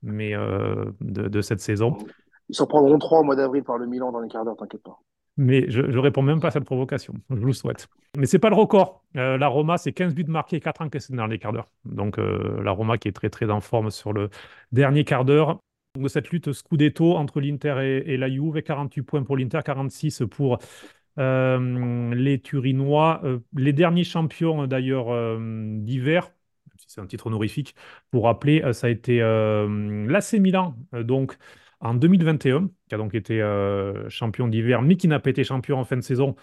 [0.04, 1.98] mais, euh, de, de cette saison.
[2.50, 4.84] Ils s'en prendront 3 au mois d'avril par le Milan dans les quarts d'heure, t'inquiète
[4.84, 5.00] pas.
[5.38, 7.16] Mais je ne réponds même pas à cette provocation.
[7.32, 7.88] Je vous le souhaite.
[8.18, 9.04] Mais c'est pas le record.
[9.18, 11.70] Euh, la Roma, c'est 15 buts marqués et 4 encaissés dans les quarts d'heure.
[11.86, 14.30] Donc euh, la Roma qui est très très en forme sur le
[14.72, 15.60] dernier quart d'heure
[16.08, 18.62] cette lutte Scudetto entre l'Inter et, la Juve.
[18.62, 20.58] 48 points pour l'Inter, 46 pour
[21.20, 23.22] euh, les Turinois.
[23.24, 25.38] Euh, les derniers champions d'ailleurs euh,
[25.80, 26.32] d'hiver,
[26.88, 27.76] c'est un titre honorifique,
[28.10, 31.38] pour rappeler, ça a été l'AC Milan, donc
[31.80, 33.42] en 2021, qui a donc été
[34.10, 36.36] champion d'hiver, mais qui n'a pas été champion en fin de saison,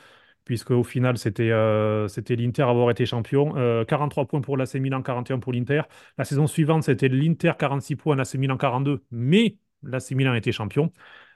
[0.44, 3.55] puisque au final, c'était euh, l'Inter avoir été champion.
[3.57, 5.83] Euh, 43 points pour l'AC Milan, 41 pour l'Inter.
[6.18, 10.92] La saison suivante, c'était l'Inter 46 points, l'AC Milan 42, mais l'AC Milan était champion.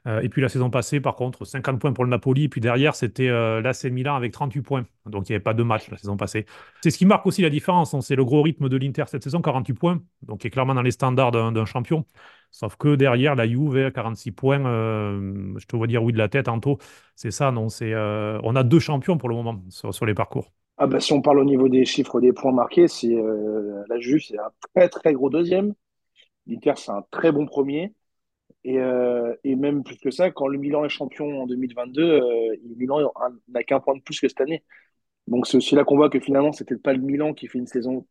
[0.07, 2.45] Euh, et puis la saison passée, par contre, 50 points pour le Napoli.
[2.45, 4.87] Et puis derrière, c'était euh, l'AC Milan avec 38 points.
[5.07, 6.45] Donc il n'y avait pas de match la saison passée.
[6.83, 7.95] C'est ce qui marque aussi la différence.
[7.95, 8.01] hein.
[8.03, 10.03] C'est le gros rythme de l'Inter cette saison, 48 points.
[10.23, 12.05] Donc qui est clairement dans les standards d'un champion.
[12.55, 14.65] Sauf que derrière, la Juve, 46 points.
[14.65, 16.79] euh, je te vois dire oui de la tête, Anto.
[17.17, 20.53] C'est ça, non c'est, euh, On a deux champions pour le moment sur, les parcours.
[20.77, 23.99] Ah bah, si on parle au niveau des chiffres des points marqués, c'est euh, la
[23.99, 25.75] Juve, c'est un très très gros deuxième.
[26.47, 27.93] L'Inter, c'est un très bon premier.
[28.63, 32.75] Et, et même plus que ça, quand le Milan est champion en 2022, euh, le
[32.77, 33.13] Milan
[33.49, 34.63] n'a qu'un point de plus que cette année.
[35.27, 37.67] Donc c'est aussi là qu'on voit que finalement, c'était pas le Milan qui fait une
[37.67, 38.07] saison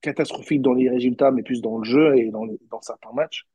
[0.00, 3.46] catastrophique dans les résultats, mais plus dans le jeu et dans, dans certains matchs.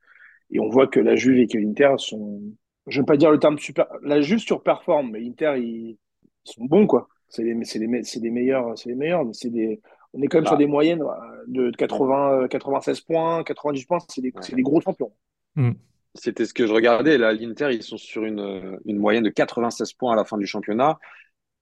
[0.51, 2.41] Et on voit que la Juve et que l'Inter sont,
[2.87, 5.97] je ne vais pas dire le terme super, la Juve surperforme, mais l'Inter, ils,
[6.45, 7.07] ils sont bons, quoi.
[7.29, 9.81] C'est les, c'est les, me- c'est les meilleurs, c'est les meilleurs, mais c'est des,
[10.13, 13.85] on est quand même sur Bah, des moyennes euh, de 80, euh, 96 points, 90
[13.85, 15.13] points, c'est des, c'est des gros champions.
[15.55, 15.71] Mm.
[16.15, 17.17] C'était ce que je regardais.
[17.17, 20.45] Là, l'Inter, ils sont sur une, une moyenne de 96 points à la fin du
[20.45, 20.99] championnat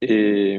[0.02, 0.58] et,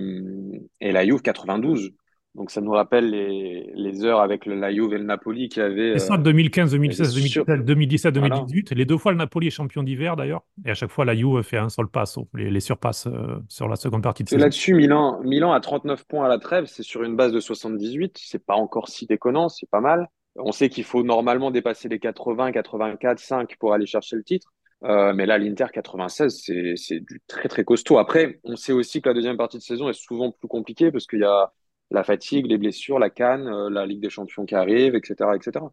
[0.82, 1.94] et la Juve 92.
[2.34, 5.60] Donc ça nous rappelle les, les heures avec le, la Juve et le Napoli qui
[5.60, 7.46] avaient Et ça, euh, 2015, des 2016, sur...
[7.46, 8.36] 2017, 2017, Voilà.
[8.38, 8.72] 2018.
[8.72, 10.41] Les deux fois, le Napoli est champion d'hiver d'ailleurs.
[10.65, 12.30] Et à chaque fois, la Juve fait un seul passo.
[12.34, 14.44] Les, les surpasse euh, sur la seconde partie de Et saison.
[14.44, 16.65] là-dessus, Milan, Milan a 39 points à la trêve.
[16.67, 18.17] C'est sur une base de 78.
[18.22, 20.08] C'est pas encore si déconnant, c'est pas mal.
[20.38, 24.54] On sait qu'il faut normalement dépasser les 80, 84, 5 pour aller chercher le titre.
[24.84, 27.98] Euh, mais là, l'Inter 96, c'est, c'est du très très costaud.
[27.98, 31.06] Après, on sait aussi que la deuxième partie de saison est souvent plus compliquée parce
[31.06, 31.52] qu'il y a
[31.91, 35.65] la fatigue, les blessures, la canne, euh, la Ligue des Champions qui arrive, etc., etc.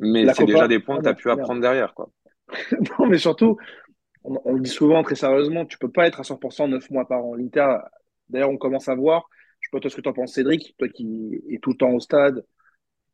[0.00, 2.10] Mais c'est déjà des points que tu as pu apprendre derrière, quoi.
[2.98, 3.58] Non, mais surtout,
[4.24, 7.06] on, on le dit souvent très sérieusement, tu peux pas être à 100% 9 mois
[7.06, 7.34] par an.
[7.34, 7.76] L'Inter,
[8.28, 9.28] d'ailleurs, on commence à voir,
[9.60, 11.76] je sais pas toi ce que tu en penses, Cédric, toi qui es tout le
[11.76, 12.44] temps au stade,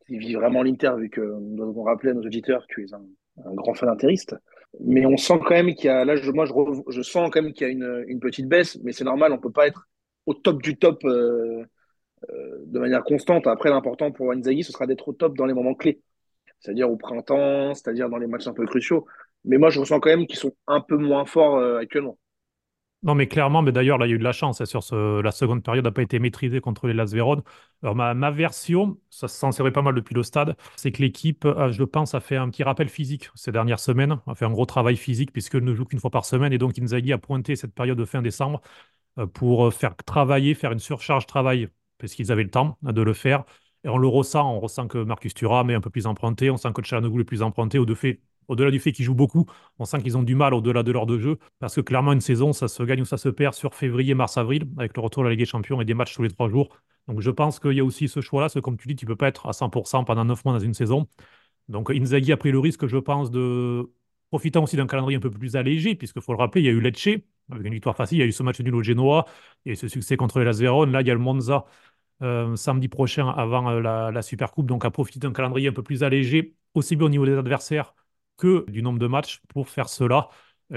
[0.07, 2.93] qui vis vraiment l'Inter, vu que nous devons rappeler à nos auditeurs que tu es
[2.93, 3.03] un,
[3.43, 4.35] un grand fan interiste.
[4.79, 7.53] Mais on sent quand même qu'il y a, là, je, moi, je, sens quand même
[7.53, 9.87] qu'il y a une, une petite baisse, mais c'est normal, on peut pas être
[10.25, 11.65] au top du top euh,
[12.65, 13.47] de manière constante.
[13.47, 16.01] Après, l'important pour Inzaghi, ce sera d'être au top dans les moments clés,
[16.59, 19.05] c'est-à-dire au printemps, c'est-à-dire dans les matchs un peu cruciaux.
[19.45, 22.17] Mais moi, je ressens quand même qu'ils sont un peu moins forts euh, actuellement.
[23.03, 24.61] Non, mais clairement, mais d'ailleurs, là, il y a eu de la chance.
[24.61, 27.43] hein, la seconde période n'a pas été maîtrisée contre les Las Vérone.
[27.83, 31.71] Alors, ma, version, ça s'en serait pas mal depuis le stade, c'est que l'équipe, euh,
[31.71, 34.65] je pense, a fait un petit rappel physique ces dernières semaines, a fait un gros
[34.65, 36.51] travail physique, puisqu'elle ne joue qu'une fois par semaine.
[36.51, 38.61] Et donc, Inzaghi a pointé cette période de fin décembre
[39.19, 43.01] euh, pour euh, faire travailler, faire une surcharge travail, parce qu'ils avaient le temps de
[43.01, 43.43] le faire.
[43.83, 46.57] Et on le ressent, on ressent que Marcus Thuram est un peu plus emprunté, on
[46.57, 47.77] sent que Çalhanoğlu est plus emprunté,
[48.47, 49.45] au-delà du fait qu'ils jouent beaucoup,
[49.79, 52.21] on sent qu'ils ont du mal au-delà de l'heure de jeu, parce que clairement, une
[52.21, 55.23] saison, ça se gagne ou ça se perd sur février, mars, avril, avec le retour
[55.23, 56.69] de la Ligue des Champions et des matchs tous les trois jours.
[57.07, 59.15] Donc je pense qu'il y a aussi ce choix-là, que comme tu dis, tu peux
[59.15, 61.07] pas être à 100% pendant 9 mois dans une saison.
[61.67, 63.87] Donc Inzaghi a pris le risque, je pense, de
[64.35, 66.71] profitant aussi d'un calendrier un peu plus allégé, puisqu'il faut le rappeler, il y a
[66.71, 67.07] eu Lecce,
[67.51, 69.25] avec une victoire facile, il y a eu ce match nul au Genoa,
[69.65, 70.91] et ce succès contre les Vérone.
[70.91, 71.65] Là, il y a le Monza
[72.21, 75.73] euh, samedi prochain avant euh, la, la Super Coupe, donc à profiter d'un calendrier un
[75.73, 77.93] peu plus allégé, aussi bien au niveau des adversaires
[78.37, 80.29] que du nombre de matchs pour faire cela,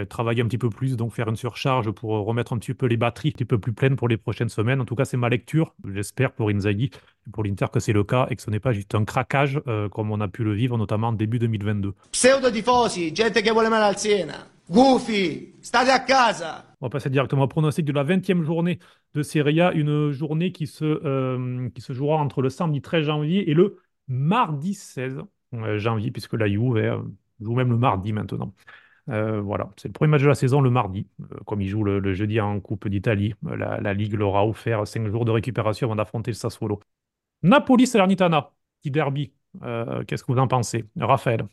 [0.08, 2.86] travailler un petit peu plus, donc faire une surcharge pour euh, remettre un petit peu
[2.86, 4.80] les batteries un petit peu plus pleines pour les prochaines semaines.
[4.80, 5.74] En tout cas, c'est ma lecture.
[5.92, 6.90] J'espère pour Inzaghi
[7.32, 9.88] pour l'Inter que c'est le cas et que ce n'est pas juste un craquage euh,
[9.88, 11.94] comme on a pu le vivre, notamment en début 2022.
[12.12, 14.46] Pseudo tifosi, gente che vuole male al Siena.
[14.70, 16.64] Gufi, state a casa.
[16.80, 18.78] On va passer directement au pronostic de la 20e journée
[19.14, 23.06] de Serie A, une journée qui se, euh, qui se jouera entre le samedi 13
[23.06, 25.22] janvier et le mardi 16
[25.54, 26.98] euh, janvier, puisque la Juve euh,
[27.40, 28.52] joue même le mardi maintenant.
[29.08, 31.82] Euh, voilà, c'est le premier match de la saison le mardi, euh, comme il joue
[31.84, 33.34] le, le jeudi en Coupe d'Italie.
[33.46, 36.80] Euh, La, la Ligue leur a offert 5 jours de récupération avant d'affronter le Sassuolo.
[37.42, 39.32] Napoli-Salernitana, petit derby.
[39.62, 40.86] Euh, Qu'est-ce que vous en pensez?
[40.98, 41.46] Raphaël,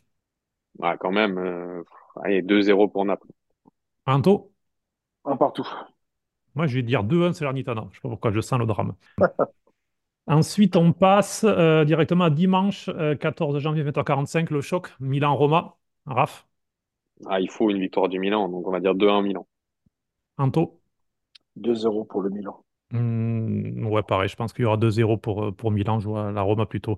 [0.80, 1.84] Ouais, quand même, euh,
[2.24, 3.28] allez, 2-0 pour Naples.
[4.06, 4.52] Anto?
[5.24, 5.68] Un partout.
[6.56, 7.82] Moi, je vais dire 2-1 Salernitana.
[7.84, 8.96] Je ne sais pas pourquoi je sens le drame.
[10.28, 15.78] Ensuite, on passe euh, directement à dimanche, euh, 14 janvier 20h45, le choc Milan-Roma.
[16.08, 16.48] Raph,
[17.28, 19.48] Ah, il faut une victoire du Milan, donc on va dire 2-1 Milan.
[20.38, 20.82] Anto.
[21.56, 22.64] 2-0 pour le Milan.
[22.92, 26.00] Hmm, ouais, pareil, je pense qu'il y aura 2-0 pour, euh, pour Milan.
[26.00, 26.98] Je vois la Roma plutôt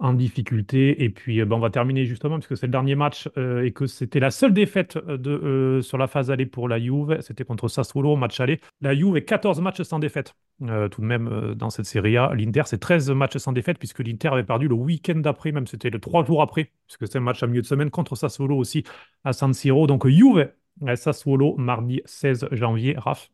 [0.00, 1.02] en difficulté.
[1.02, 3.72] Et puis, euh, ben, on va terminer justement, puisque c'est le dernier match euh, et
[3.72, 7.20] que c'était la seule défaite euh, de, euh, sur la phase aller pour la Juve.
[7.20, 8.60] C'était contre Sassuolo au match aller.
[8.80, 12.16] La Juve est 14 matchs sans défaite, euh, tout de même, euh, dans cette Serie
[12.16, 12.32] A.
[12.34, 15.90] L'Inter, c'est 13 matchs sans défaite, puisque l'Inter avait perdu le week-end d'après, même c'était
[15.90, 18.84] le 3 jours après, puisque c'est un match à milieu de semaine contre Sassuolo aussi
[19.24, 19.86] à San Siro.
[19.88, 20.48] Donc, Juve,
[20.94, 22.94] Sassuolo, mardi 16 janvier.
[22.96, 23.30] Raph?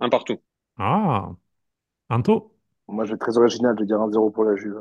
[0.00, 0.40] Un partout.
[0.78, 1.36] Ah,
[2.10, 2.54] Anto?
[2.88, 4.80] Moi, je vais être très original, je vais dire 1-0 pour la Juve.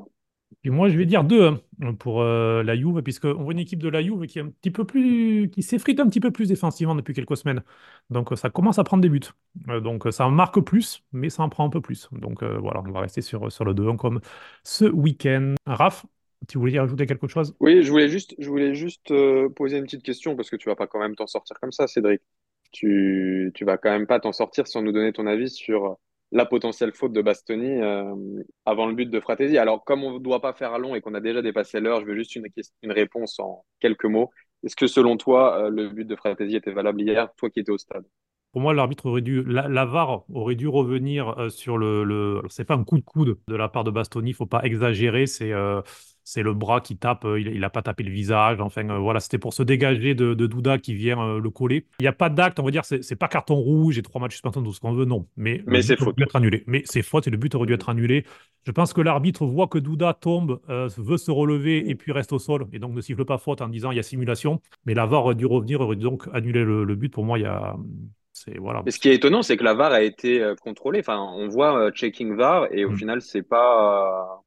[0.65, 1.43] Et moi, je vais dire 2
[1.83, 4.49] hein, pour euh, la Juve, puisqu'on voit une équipe de la Juve qui est un
[4.49, 7.61] petit peu plus, qui s'effrite un petit peu plus défensivement depuis quelques semaines.
[8.09, 9.19] Donc, euh, ça commence à prendre des buts.
[9.69, 12.09] Euh, donc, ça en marque plus, mais ça en prend un peu plus.
[12.13, 14.21] Donc, voilà, on va rester sur, sur le 2-1 comme
[14.63, 15.53] ce week-end.
[15.67, 16.07] Raph,
[16.47, 17.55] tu voulais y rajouter quelque chose?
[17.59, 19.13] Oui, je voulais juste, je voulais juste
[19.55, 21.85] poser une petite question parce que tu vas pas quand même t'en sortir comme ça,
[21.85, 22.21] Cédric.
[22.71, 25.99] Tu, tu vas quand même pas t'en sortir sans nous donner ton avis sur
[26.35, 28.13] la potentielle faute de Bastoni euh,
[28.65, 29.57] avant le but de Fratesi.
[29.57, 32.01] Alors, comme on ne doit pas faire à long et qu'on a déjà dépassé l'heure,
[32.01, 32.45] je veux juste une,
[32.91, 34.31] réponse en quelques mots.
[34.63, 37.71] Est-ce que selon toi, euh, le but de Fratesi était valable hier, toi qui étais
[37.71, 38.03] au stade?
[38.51, 42.41] Pour moi, l'arbitre aurait dû, la, VAR aurait dû revenir euh, sur le, le...
[42.49, 45.27] C'est pas un coup de coude de la part de Bastoni, il faut pas exagérer,
[45.27, 45.53] c'est
[46.27, 48.97] c'est le bras qui tape, euh, il, il a pas tapé le visage, enfin euh,
[48.97, 51.85] voilà, c'était pour se dégager de, de Douda qui vient euh, le coller.
[51.99, 54.33] Il n'y a pas d'acte, on va dire, c'est pas carton rouge et trois matchs
[54.33, 56.17] suspendus, tout ce qu'on veut, non, mais Mais c'est faute.
[56.17, 56.63] dû être annulé.
[56.67, 58.25] Mais c'est faute et le but aurait dû être annulé.
[58.65, 62.33] Je pense que l'arbitre voit que Douda tombe, euh, veut se relever et puis reste
[62.33, 64.95] au sol, et donc ne siffle pas faute en disant il y a simulation, mais
[64.95, 67.09] la VAR aurait dû revenir, aurait dû donc annuler le, le but.
[67.13, 67.75] Pour moi, il y a.
[68.33, 68.83] C'est voilà.
[68.85, 70.99] Et ce qui est étonnant, c'est que la VAR a été contrôlée.
[70.99, 72.97] Enfin, on voit euh, checking VAR et au Mm.
[72.97, 74.43] final, c'est pas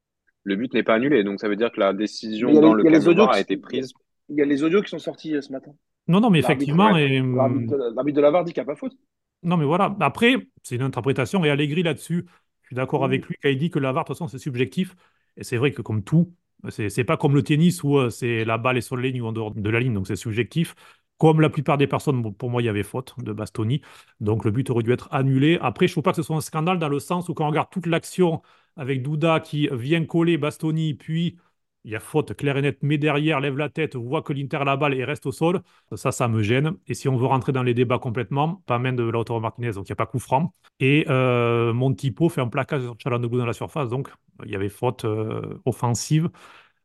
[0.48, 1.22] le but n'est pas annulé.
[1.22, 3.40] Donc ça veut dire que la décision les, dans le les camion audios VAR a
[3.40, 3.92] été prise.
[4.28, 5.72] il y a les audios qui sont sortis euh, ce matin.
[6.08, 8.62] Non, non, mais effectivement, ouais, et, l'arbitre hum, de, l'arbitre de la VAR dit qu'il
[8.62, 8.96] n'y a pas faute.
[9.42, 9.94] non, mais voilà.
[10.00, 12.24] Après, c'est une interprétation et Allegri là-dessus,
[12.62, 13.28] je suis d'accord avec Mm.
[13.28, 14.96] lui quand il dit que la VAR, de toute façon, c'est subjectif.
[15.36, 16.32] Et c'est vrai que comme tout,
[16.70, 19.26] c'est pas comme le tennis où euh, c'est la balle est sur la ligne ou
[19.26, 20.74] en dehors de la ligne, donc c'est subjectif.
[21.18, 23.80] Comme la plupart des personnes, pour moi, il y avait faute de Bastoni.
[24.20, 25.58] Donc le but aurait dû être annulé.
[25.60, 27.44] Après, je ne trouve pas que ce soit un scandale dans le sens où quand
[27.44, 28.40] on regarde toute l'action
[28.78, 31.38] avec Douda qui vient coller Bastoni, puis
[31.84, 34.58] il y a faute claire et nette, mais derrière, lève la tête, voit que l'Inter
[34.58, 35.62] a la balle et reste au sol.
[35.94, 36.72] Ça, ça me gêne.
[36.86, 39.88] Et si on veut rentrer dans les débats complètement, pas main de Lautaro Martinez, donc
[39.88, 40.52] il n'y a pas coup franc.
[40.80, 44.08] Et euh, mon typo fait un plaquage sur Çalhanoğlu dans la surface, donc
[44.44, 46.30] il y avait faute euh, offensive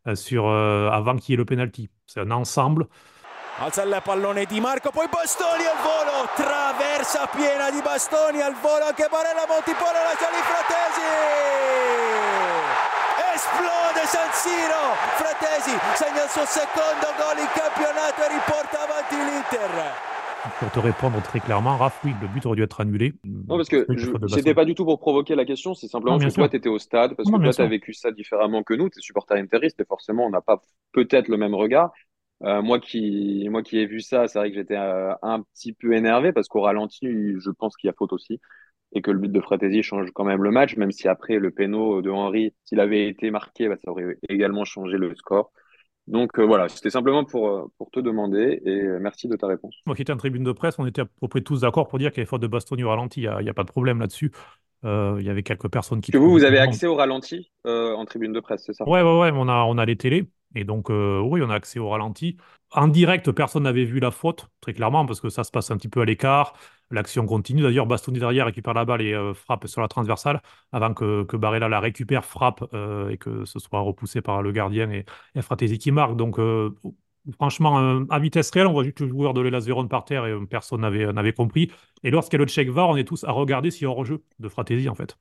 [0.08, 1.90] euh, sur, euh, avant qu'il y ait le penalty.
[2.06, 2.88] C'est un ensemble.
[3.58, 8.86] Alza il pallone di Marco, poi Bastoni al volo, traversa piena di Bastoni al volo,
[8.90, 11.10] anche Barella Montipolo, la di Fratesi!
[13.30, 19.70] Esplode San Siro, Fratesi segna il suo secondo gol in campionato e riporta avanti l'Inter.
[20.60, 23.14] Pour te répondre très clairement, Raph, oui, le but aurait dû être annulé.
[23.24, 23.86] Non, parce que
[24.30, 26.58] c'était pas du tout pour provoquer la question, c'est Non, simplement parce que toi, tu
[26.58, 28.98] étais au stade, parce Non, que toi, tu as vécu ça différemment que nous, tu
[28.98, 30.60] es supporter interiste et forcément, on n'a pas
[30.92, 31.92] peut-être le même regard.
[32.44, 35.74] Euh, moi qui, moi qui ai vu ça, c'est vrai que j'étais euh, un petit
[35.74, 37.08] peu énervé parce qu'au ralenti,
[37.40, 38.40] je pense qu'il y a faute aussi
[38.96, 41.52] et que le but de Fratesi change quand même le match, même si après le
[41.52, 45.52] péno de Henry, s'il avait été marqué, bah, ça aurait également changé le score.
[46.06, 49.76] Donc euh, voilà, c'était simplement pour, pour te demander et merci de ta réponse.
[49.86, 51.98] Moi qui étais en tribune de presse, on était à peu près tous d'accord pour
[51.98, 53.22] dire qu'il y avait faute de Bastoni au ralenti.
[53.22, 54.32] Il n'y a, pas de problème là-dessus.
[54.86, 57.94] Euh, il y avait quelques personnes qui Que vous, vous avez accès au ralenti euh,
[57.94, 58.84] en tribune de presse, c'est ça?
[58.86, 60.28] Ouais, ouais, ouais, on a, on a les télés.
[60.56, 62.38] Et donc, euh, oui, on a accès au ralenti.
[62.72, 65.78] En direct, personne n'avait vu la faute, très clairement, parce que ça se passe un
[65.78, 66.54] petit peu à l'écart.
[66.92, 67.62] L'action continue.
[67.62, 71.38] D'ailleurs, Bastoni derrière récupère la balle et euh, frappe sur la transversale avant que, que
[71.38, 75.42] Barella la récupère, frappe euh, et que ce soit repoussé par le gardien et, et
[75.42, 76.16] Fratesi qui marque.
[76.16, 76.38] Donc,
[77.36, 80.36] franchement, à vitesse réelle, on voit juste le joueur de l'Hellas Vérone par terre et
[80.46, 81.72] personne n'avait compris.
[82.04, 83.90] Et lorsqu'il y a le check VAR, on est tous à regarder s'il y a
[83.90, 85.18] hors-jeu de Fratesi, en fait.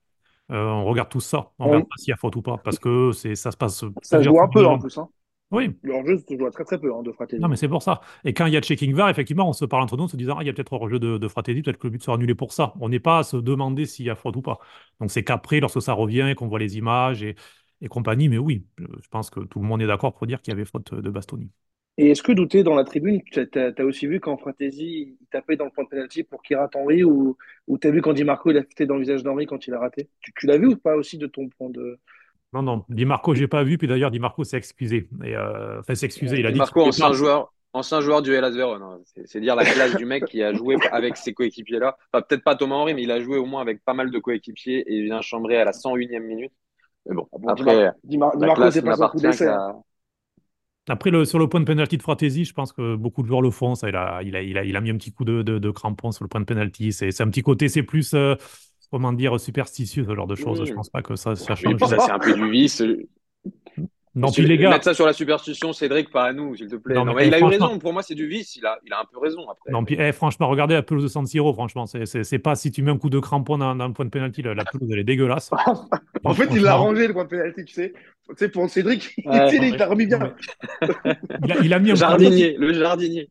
[0.49, 1.53] On regarde tout ça.
[1.59, 1.71] On Oui.
[1.71, 4.19] regarde pas s'il y a faute ou pas, parce que c'est, ça se passe Ça
[4.19, 4.99] se joue un peu en plus.
[4.99, 5.09] Hein.
[5.53, 7.43] Oui, Le hors-jeu se joue très très peu hein, de Fratesi.
[7.43, 8.01] non, mais c'est pour ça.
[8.25, 10.17] Et quand il y a checking VAR, effectivement, on se parle entre nous en se
[10.17, 12.17] disant, ah, il y a peut-être hors-jeu de, de Fratesi, peut-être que le but sera
[12.17, 12.75] annulé pour ça.
[12.81, 14.59] On n'est pas à se demander s'il y a faute ou pas.
[15.01, 17.35] Donc c'est qu'après, lorsque ça revient, qu'on voit les images et,
[17.81, 20.41] et compagnie, mais oui, je je pense que tout le monde est d'accord pour dire
[20.43, 21.51] qu'il y avait faute de Bastoni.
[21.99, 25.57] Et est-ce que Douté, dans la tribune, tu as, aussi vu quand Fratesi il tapait
[25.57, 27.37] dans le point de pénalty pour qu'il rate Henry ou,
[27.67, 29.67] ou tu as vu quand Di Marco il a fait dans le visage d'Henry quand
[29.67, 30.09] il a raté?
[30.21, 31.99] Tu, tu l'as vu ou pas aussi de ton point de.
[32.53, 35.09] Non, non, Di Marco, j'ai pas vu, puis d'ailleurs, Di Marco s'est excusé.
[35.25, 37.13] Et, euh, enfin, s'est excusé, il a Di dit Marco, ancien pas.
[37.13, 38.83] joueur, ancien joueur du Hellas Vérone.
[38.83, 39.01] hein.
[39.27, 41.97] C'est dire la classe du mec qui a joué avec ses coéquipiers là.
[42.13, 44.19] Enfin, peut-être pas Thomas Henry, mais il a joué au moins avec pas mal de
[44.19, 46.53] coéquipiers et il vient chambrer à la 101e minute.
[47.07, 49.49] Mais bon, après, Di Mar- Di Marco c'est pas son coup d'essai.
[50.89, 53.41] Après, le, sur le point de pénalty de Fratesi, je pense que beaucoup de joueurs
[53.43, 53.77] le font.
[53.77, 55.59] Ça, il a, il a, il a, il a mis un petit coup de, de,
[55.61, 56.93] de crampon sur le point de pénalty.
[56.93, 58.35] C'est c'est un petit côté, c'est plus, euh,
[58.93, 60.65] comment dire, superstitieux, ce genre de choses.
[60.65, 61.77] Je pense pas que ça, ça change.
[61.77, 62.83] puis ça, c'est un peu du vice.
[64.15, 66.77] Non, puis les gars, Mettre ça sur la superstition, Cédric, pas à nous, s'il te
[66.77, 66.95] plaît.
[66.95, 67.79] non, Non, mais mais il eh, a eu raison.
[67.79, 68.57] Pour moi, c'est du vice.
[68.57, 69.73] Il a, il a un peu raison après.
[69.73, 72.83] non, puis, eh, franchement, regardez la pelouse de San Siro, franchement, c'est pas si tu
[72.83, 74.99] mets un coup de crampon dans, dans le point de pénalty, la, la pelouse, elle
[74.99, 75.51] est dégueulasse.
[76.25, 77.95] En fait, il l'a rangé le point de pénalty, tu sais.
[78.29, 79.49] Tu sais, pour Cédric, Ouais.
[79.57, 80.19] il l'a remis bien.
[80.21, 83.29] mais il a, il a mis Le un coup de, jardinier, le jardinier.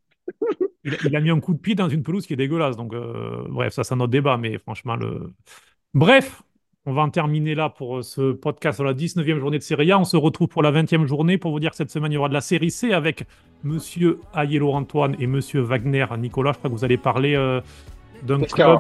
[0.84, 2.78] Il a, il a mis un coup de pied dans une pelouse qui est dégueulasse.
[2.78, 5.34] Donc, euh, bref, ça, c'est un autre débat, mais franchement, le,
[5.94, 6.42] Bref,
[6.86, 9.92] on va en terminer là pour euh, ce podcast sur la 19e journée de Serie
[9.92, 10.00] A.
[10.00, 12.18] On se retrouve pour la 20e journée pour vous dire que cette semaine, il y
[12.18, 13.26] aura de la série C avec
[13.66, 16.54] Monsieur Ayello Antoine et Monsieur Wagner Nicolas.
[16.54, 17.60] Je crois que vous allez parler euh,
[18.24, 18.80] d'un club.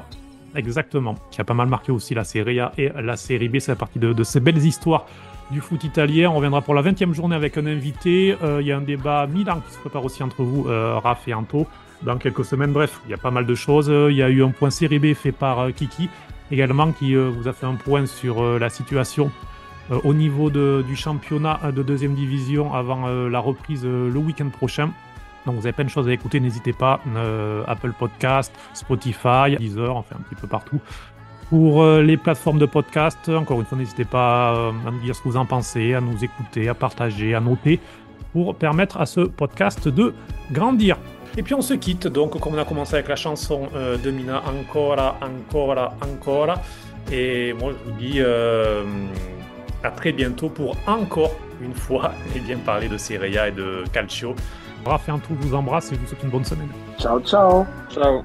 [0.55, 3.59] Exactement, qui a pas mal marqué aussi la Serie A et la Série B.
[3.59, 5.05] C'est la partie de, de, ces belles histoires
[5.51, 6.29] du foot italien.
[6.29, 8.35] On reviendra pour la 20e journée avec un invité.
[8.41, 11.27] Euh, il y a un débat Milan qui se prépare aussi entre vous, euh, Raph
[11.27, 11.67] et Anto,
[12.01, 12.71] dans quelques semaines.
[12.71, 13.91] Bref, il y a pas mal de choses.
[14.09, 16.09] Il y a eu un point Série B fait par euh, Kiki
[16.51, 19.31] également qui euh, vous a fait un point sur euh, la situation
[19.91, 24.91] euh, au niveau du championnat de deuxième division avant la reprise le week-end prochain.
[25.45, 27.01] Donc vous avez plein de choses à écouter, n'hésitez pas.
[27.67, 30.79] Apple Podcast, Spotify, Deezer, enfin un petit peu partout.
[31.51, 35.27] Pour les plateformes de podcast, encore une fois, n'hésitez pas à nous dire ce que
[35.27, 37.79] vous en pensez, à nous écouter, à partager, à noter,
[38.33, 40.13] pour permettre à ce podcast de
[40.51, 40.97] grandir.
[41.37, 44.11] Et puis on se quitte, donc comme on a commencé avec la chanson euh, de
[44.11, 46.61] Mina, Ancora, Ancora, Ancora.
[47.11, 48.83] Et moi je vous dis euh,
[49.83, 51.31] à très bientôt pour encore
[51.61, 54.35] une fois et bien parler de Serie A et de Calcio.
[54.85, 56.69] Raph et tout, je vous embrasse et je vous souhaite une bonne semaine.
[56.99, 57.65] Ciao, ciao.
[57.89, 58.23] Ciao.